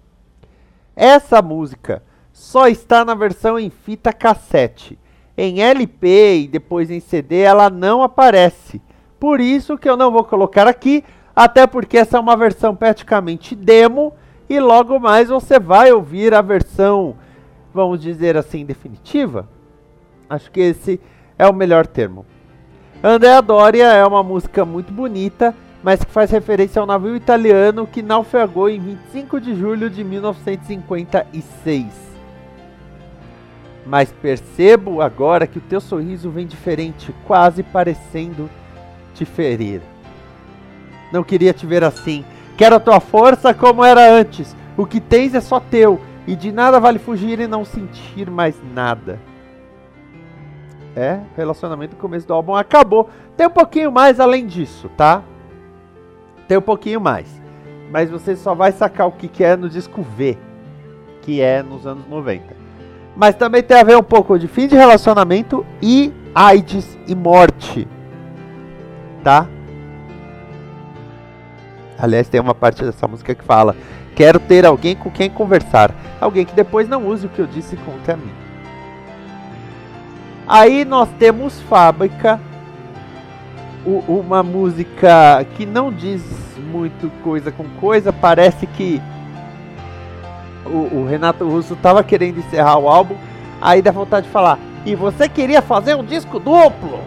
Essa 0.96 1.42
música 1.42 2.02
só 2.40 2.66
está 2.68 3.04
na 3.04 3.14
versão 3.14 3.58
em 3.58 3.68
fita 3.68 4.14
cassete. 4.14 4.98
Em 5.36 5.60
LP 5.60 6.38
e 6.38 6.48
depois 6.48 6.90
em 6.90 6.98
CD 6.98 7.40
ela 7.40 7.68
não 7.68 8.02
aparece. 8.02 8.80
Por 9.20 9.42
isso 9.42 9.76
que 9.76 9.86
eu 9.86 9.94
não 9.94 10.10
vou 10.10 10.24
colocar 10.24 10.66
aqui, 10.66 11.04
até 11.36 11.66
porque 11.66 11.98
essa 11.98 12.16
é 12.16 12.20
uma 12.20 12.38
versão 12.38 12.74
praticamente 12.74 13.54
demo 13.54 14.14
e 14.48 14.58
logo 14.58 14.98
mais 14.98 15.28
você 15.28 15.60
vai 15.60 15.92
ouvir 15.92 16.32
a 16.32 16.40
versão, 16.40 17.14
vamos 17.74 18.00
dizer 18.00 18.38
assim, 18.38 18.64
definitiva. 18.64 19.46
Acho 20.26 20.50
que 20.50 20.60
esse 20.60 20.98
é 21.38 21.46
o 21.46 21.52
melhor 21.52 21.86
termo. 21.86 22.24
Andrea 23.04 23.42
Doria 23.42 23.92
é 23.92 24.06
uma 24.06 24.22
música 24.22 24.64
muito 24.64 24.90
bonita, 24.90 25.54
mas 25.82 26.02
que 26.02 26.10
faz 26.10 26.30
referência 26.30 26.80
ao 26.80 26.86
navio 26.86 27.14
italiano 27.14 27.86
que 27.86 28.00
naufragou 28.00 28.70
em 28.70 28.80
25 28.80 29.38
de 29.38 29.54
julho 29.54 29.90
de 29.90 30.02
1956. 30.02 32.09
Mas 33.86 34.12
percebo 34.12 35.00
agora 35.00 35.46
que 35.46 35.58
o 35.58 35.62
teu 35.62 35.80
sorriso 35.80 36.30
vem 36.30 36.46
diferente, 36.46 37.14
quase 37.26 37.62
parecendo 37.62 38.48
te 39.14 39.24
ferir. 39.24 39.80
Não 41.12 41.24
queria 41.24 41.52
te 41.52 41.66
ver 41.66 41.82
assim. 41.82 42.24
Quero 42.56 42.76
a 42.76 42.80
tua 42.80 43.00
força 43.00 43.54
como 43.54 43.84
era 43.84 44.12
antes. 44.12 44.54
O 44.76 44.86
que 44.86 45.00
tens 45.00 45.34
é 45.34 45.40
só 45.40 45.58
teu, 45.58 46.00
e 46.26 46.36
de 46.36 46.52
nada 46.52 46.78
vale 46.78 46.98
fugir 46.98 47.40
e 47.40 47.46
não 47.46 47.64
sentir 47.64 48.30
mais 48.30 48.54
nada. 48.74 49.18
É, 50.94 51.20
relacionamento 51.36 51.94
no 51.94 52.00
começo 52.00 52.26
do 52.26 52.34
álbum 52.34 52.54
acabou. 52.54 53.08
Tem 53.36 53.46
um 53.46 53.50
pouquinho 53.50 53.90
mais 53.90 54.20
além 54.20 54.46
disso, 54.46 54.90
tá? 54.96 55.22
Tem 56.46 56.58
um 56.58 56.62
pouquinho 56.62 57.00
mais. 57.00 57.40
Mas 57.90 58.10
você 58.10 58.36
só 58.36 58.54
vai 58.54 58.72
sacar 58.72 59.06
o 59.06 59.12
que, 59.12 59.28
que 59.28 59.42
é 59.42 59.56
no 59.56 59.68
disco 59.68 60.02
V, 60.02 60.36
que 61.22 61.40
é 61.40 61.62
nos 61.62 61.86
anos 61.86 62.06
90. 62.08 62.59
Mas 63.20 63.34
também 63.34 63.62
tem 63.62 63.76
a 63.76 63.84
ver 63.84 63.98
um 63.98 64.02
pouco 64.02 64.38
de 64.38 64.48
fim 64.48 64.66
de 64.66 64.74
relacionamento 64.74 65.66
e 65.82 66.10
AIDS 66.34 66.98
e 67.06 67.14
morte. 67.14 67.86
Tá? 69.22 69.46
Aliás, 71.98 72.30
tem 72.30 72.40
uma 72.40 72.54
parte 72.54 72.82
dessa 72.82 73.06
música 73.06 73.34
que 73.34 73.44
fala: 73.44 73.76
Quero 74.16 74.40
ter 74.40 74.64
alguém 74.64 74.96
com 74.96 75.10
quem 75.10 75.28
conversar. 75.28 75.94
Alguém 76.18 76.46
que 76.46 76.54
depois 76.54 76.88
não 76.88 77.06
use 77.06 77.26
o 77.26 77.28
que 77.28 77.40
eu 77.40 77.46
disse 77.46 77.76
contra 77.76 78.16
mim. 78.16 78.32
Aí 80.48 80.86
nós 80.86 81.10
temos 81.18 81.60
Fábrica, 81.60 82.40
uma 83.84 84.42
música 84.42 85.44
que 85.58 85.66
não 85.66 85.92
diz 85.92 86.22
muito 86.72 87.12
coisa 87.22 87.52
com 87.52 87.64
coisa, 87.78 88.14
parece 88.14 88.66
que 88.66 88.98
o, 90.70 91.00
o 91.00 91.06
Renato 91.06 91.48
Russo 91.48 91.74
estava 91.74 92.02
querendo 92.02 92.38
encerrar 92.38 92.78
o 92.78 92.88
álbum, 92.88 93.16
aí 93.60 93.82
dá 93.82 93.90
vontade 93.90 94.26
de 94.26 94.32
falar, 94.32 94.58
e 94.86 94.94
você 94.94 95.28
queria 95.28 95.60
fazer 95.60 95.94
um 95.94 96.04
disco 96.04 96.38
duplo? 96.38 97.00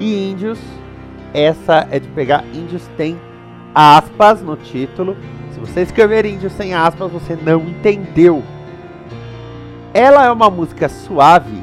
E 0.00 0.30
Índios, 0.30 0.58
essa 1.32 1.86
é 1.90 1.98
de 1.98 2.08
pegar, 2.08 2.44
Índios 2.52 2.86
tem 2.96 3.18
aspas 3.74 4.42
no 4.42 4.56
título, 4.56 5.16
se 5.52 5.60
você 5.60 5.82
escrever 5.82 6.26
Índios 6.26 6.52
sem 6.52 6.74
aspas, 6.74 7.10
você 7.10 7.36
não 7.36 7.60
entendeu 7.60 8.42
ela 9.94 10.26
é 10.26 10.30
uma 10.32 10.50
música 10.50 10.88
suave 10.88 11.62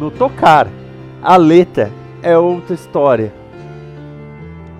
no 0.00 0.10
tocar. 0.10 0.66
A 1.22 1.36
letra 1.36 1.88
é 2.20 2.36
outra 2.36 2.74
história. 2.74 3.32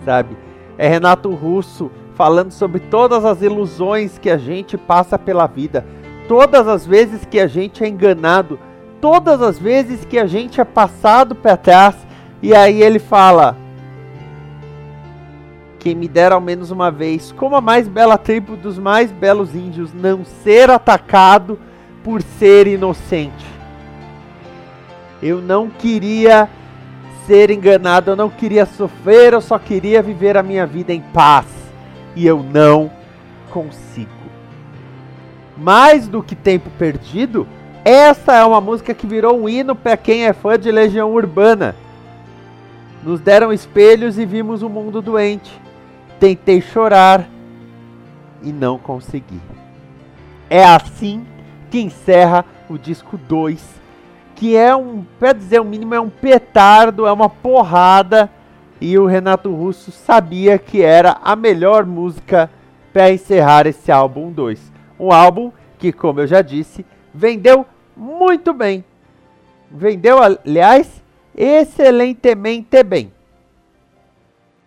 Sabe? 0.05 0.37
É 0.77 0.89
Renato 0.89 1.33
Russo 1.33 1.89
falando 2.15 2.53
sobre 2.53 2.81
todas 2.81 3.25
as 3.25 3.43
ilusões 3.43 4.19
que 4.19 4.31
a 4.31 4.39
gente 4.39 4.79
passa 4.79 5.19
pela 5.19 5.47
vida, 5.47 5.85
todas 6.29 6.67
as 6.67 6.87
vezes 6.87 7.25
que 7.25 7.41
a 7.41 7.47
gente 7.47 7.85
é 7.85 7.89
enganado, 7.89 8.59
todas 9.01 9.43
as 9.43 9.59
vezes 9.59 10.05
que 10.05 10.19
a 10.19 10.27
gente 10.27 10.61
é 10.61 10.65
passado 10.65 11.35
para 11.35 11.57
trás, 11.57 11.97
e 12.41 12.55
aí 12.55 12.83
ele 12.83 12.99
fala: 12.99 13.57
Quem 15.79 15.95
me 15.95 16.09
dera 16.09 16.35
ao 16.35 16.41
menos 16.41 16.71
uma 16.71 16.91
vez, 16.91 17.33
como 17.33 17.57
a 17.57 17.61
mais 17.61 17.89
bela 17.89 18.17
tribo 18.17 18.57
dos 18.57 18.79
mais 18.79 19.11
belos 19.11 19.55
índios, 19.55 19.93
não 19.93 20.25
ser 20.25 20.71
atacado 20.71 21.59
por 22.03 22.23
ser 22.23 22.67
inocente. 22.67 23.47
Eu 25.23 25.41
não 25.41 25.71
queria 25.71 26.49
ser 27.27 27.51
enganado, 27.51 28.11
eu 28.11 28.17
não 28.17 28.29
queria 28.29 28.67
sofrer, 28.67 29.33
eu 29.33 29.41
só 29.41 29.59
queria 29.59 30.03
viver 30.03 30.37
a 30.37 30.43
minha 30.43 30.67
vida 30.67 30.93
em 30.93 31.01
paz. 31.01 31.64
E 32.15 32.27
eu 32.27 32.43
não 32.43 32.91
consigo. 33.51 34.11
Mais 35.57 36.09
do 36.09 36.23
que 36.23 36.35
tempo 36.35 36.71
perdido, 36.79 37.47
essa 37.85 38.35
é 38.35 38.45
uma 38.45 38.61
música 38.61 38.95
que 38.95 39.07
virou 39.07 39.39
um 39.39 39.49
hino 39.49 39.75
para 39.75 39.97
quem 39.97 40.25
é 40.25 40.33
fã 40.33 40.59
de 40.59 40.71
Legião 40.71 41.13
Urbana. 41.13 41.77
Nos 43.03 43.21
deram 43.21 43.53
espelhos 43.53 44.19
e 44.19 44.25
vimos 44.25 44.63
o 44.63 44.67
um 44.67 44.71
mundo 44.71 45.03
doente. 45.03 45.53
Tentei 46.19 46.61
chorar 46.61 47.29
e 48.43 48.53
não 48.53 48.79
consegui. 48.79 49.41
É 50.49 50.65
assim 50.65 51.27
que 51.71 51.81
encerra 51.81 52.45
o 52.69 52.79
disco 52.79 53.19
2, 53.19 53.63
que 54.35 54.57
é 54.57 54.75
um, 54.75 55.05
para 55.19 55.33
dizer 55.33 55.61
o 55.61 55.65
mínimo, 55.65 55.95
é 55.95 56.01
um 56.01 56.09
petardo, 56.09 57.07
é 57.07 57.13
uma 57.13 57.29
porrada, 57.29 58.31
e 58.81 58.99
o 58.99 59.07
Renato 59.07 59.55
Russo 59.55 59.91
sabia 59.91 60.59
que 60.59 60.83
era 60.83 61.19
a 61.23 61.35
melhor 61.37 61.87
música 61.87 62.51
para 62.93 63.11
encerrar 63.11 63.67
esse 63.67 63.91
álbum 63.91 64.31
2. 64.31 64.73
Um 64.99 65.13
álbum 65.13 65.51
que, 65.79 65.93
como 65.93 66.21
eu 66.21 66.27
já 66.27 66.43
disse, 66.43 66.85
vendeu 67.13 67.67
muito 67.97 68.53
bem. 68.53 68.85
Vendeu, 69.71 70.23
aliás, 70.23 71.03
excelentemente 71.37 72.83
bem. 72.83 73.13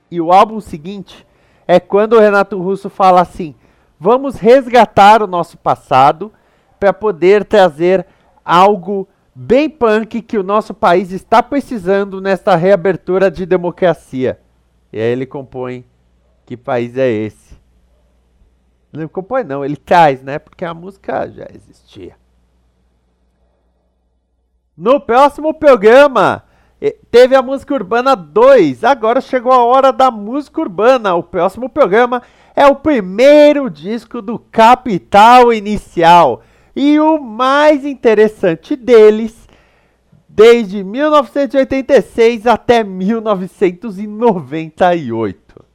E 0.09 0.19
o 0.19 0.31
álbum 0.31 0.59
seguinte 0.59 1.25
é 1.67 1.79
quando 1.79 2.13
o 2.13 2.19
Renato 2.19 2.61
Russo 2.61 2.89
fala 2.89 3.21
assim: 3.21 3.55
vamos 3.99 4.35
resgatar 4.35 5.21
o 5.21 5.27
nosso 5.27 5.57
passado 5.57 6.31
para 6.79 6.93
poder 6.93 7.43
trazer 7.43 8.05
algo 8.43 9.07
bem 9.39 9.69
punk 9.69 10.19
que 10.23 10.35
o 10.35 10.41
nosso 10.41 10.73
país 10.73 11.11
está 11.11 11.43
precisando 11.43 12.19
nesta 12.19 12.55
reabertura 12.55 13.29
de 13.29 13.45
democracia. 13.45 14.39
E 14.91 14.99
aí 14.99 15.11
ele 15.11 15.27
compõe 15.27 15.85
Que 16.43 16.57
País 16.57 16.97
é 16.97 17.07
Esse? 17.07 17.55
Não 18.91 19.07
compõe 19.07 19.43
não, 19.43 19.63
ele 19.63 19.75
traz, 19.75 20.23
né? 20.23 20.39
Porque 20.39 20.65
a 20.65 20.73
música 20.73 21.29
já 21.29 21.45
existia. 21.53 22.15
No 24.75 24.99
próximo 24.99 25.53
programa, 25.53 26.43
teve 27.11 27.35
a 27.35 27.41
música 27.43 27.75
urbana 27.75 28.15
2. 28.15 28.83
Agora 28.83 29.21
chegou 29.21 29.51
a 29.51 29.63
hora 29.63 29.93
da 29.93 30.09
música 30.09 30.61
urbana. 30.61 31.13
O 31.13 31.21
próximo 31.21 31.69
programa 31.69 32.23
é 32.55 32.65
o 32.65 32.75
primeiro 32.75 33.69
disco 33.69 34.19
do 34.19 34.39
Capital 34.39 35.53
Inicial. 35.53 36.41
E 36.79 36.99
o 36.99 37.19
mais 37.19 37.83
interessante 37.83 38.75
deles, 38.75 39.49
desde 40.29 40.83
1986 40.83 42.45
até 42.45 42.83
1998. 42.83 45.65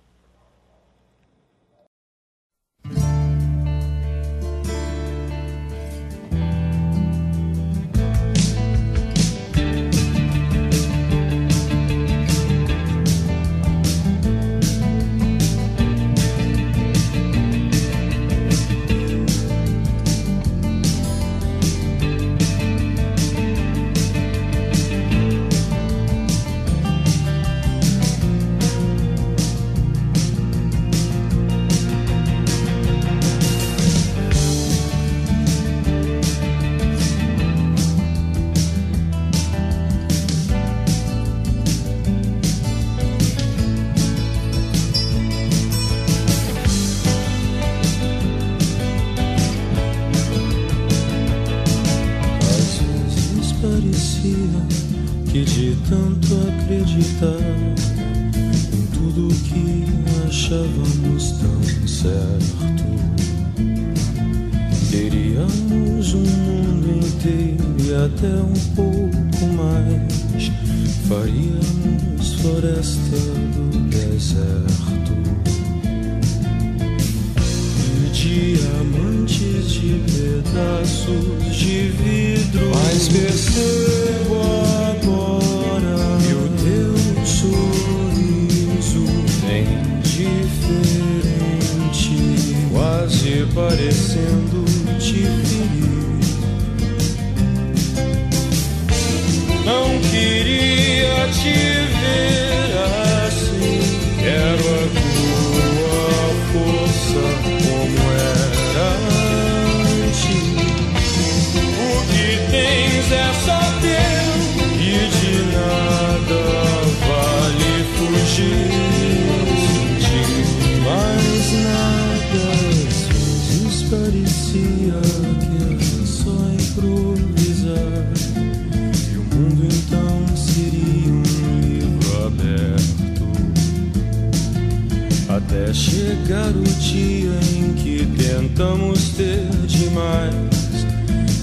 Até 135.52 135.74
chegar 135.74 136.48
o 136.48 136.62
dia 136.80 137.30
em 137.54 137.74
que 137.74 138.06
tentamos 138.16 139.10
ter 139.10 139.46
demais, 139.66 140.34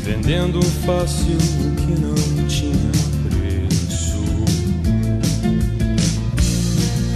vendendo 0.04 0.64
fácil 0.84 1.38
o 1.38 1.76
que 1.76 2.02
não 2.02 2.48
tinha 2.48 2.92
preço. 3.30 4.18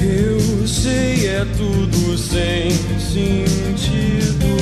Eu 0.03 0.67
sei, 0.67 1.29
é 1.29 1.43
tudo 1.57 2.15
sem 2.15 2.69
sentido. 2.99 4.53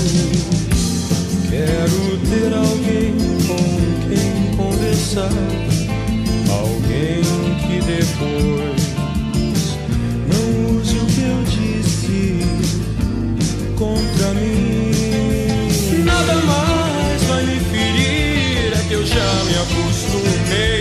Quero 1.50 2.18
ter 2.30 2.54
alguém 2.56 3.14
com 3.46 4.08
quem 4.08 4.56
conversar, 4.56 5.34
alguém 6.50 7.22
que 7.68 7.82
depois. 7.86 8.91
contra 13.82 14.34
mim. 14.36 14.92
Nada 16.06 16.36
mais 16.36 17.24
vai 17.24 17.44
me 17.46 17.60
ferir, 17.60 18.74
é 18.80 18.88
que 18.88 18.94
eu 18.94 19.06
já 19.06 19.44
me 19.46 19.56
acostumei. 19.56 20.81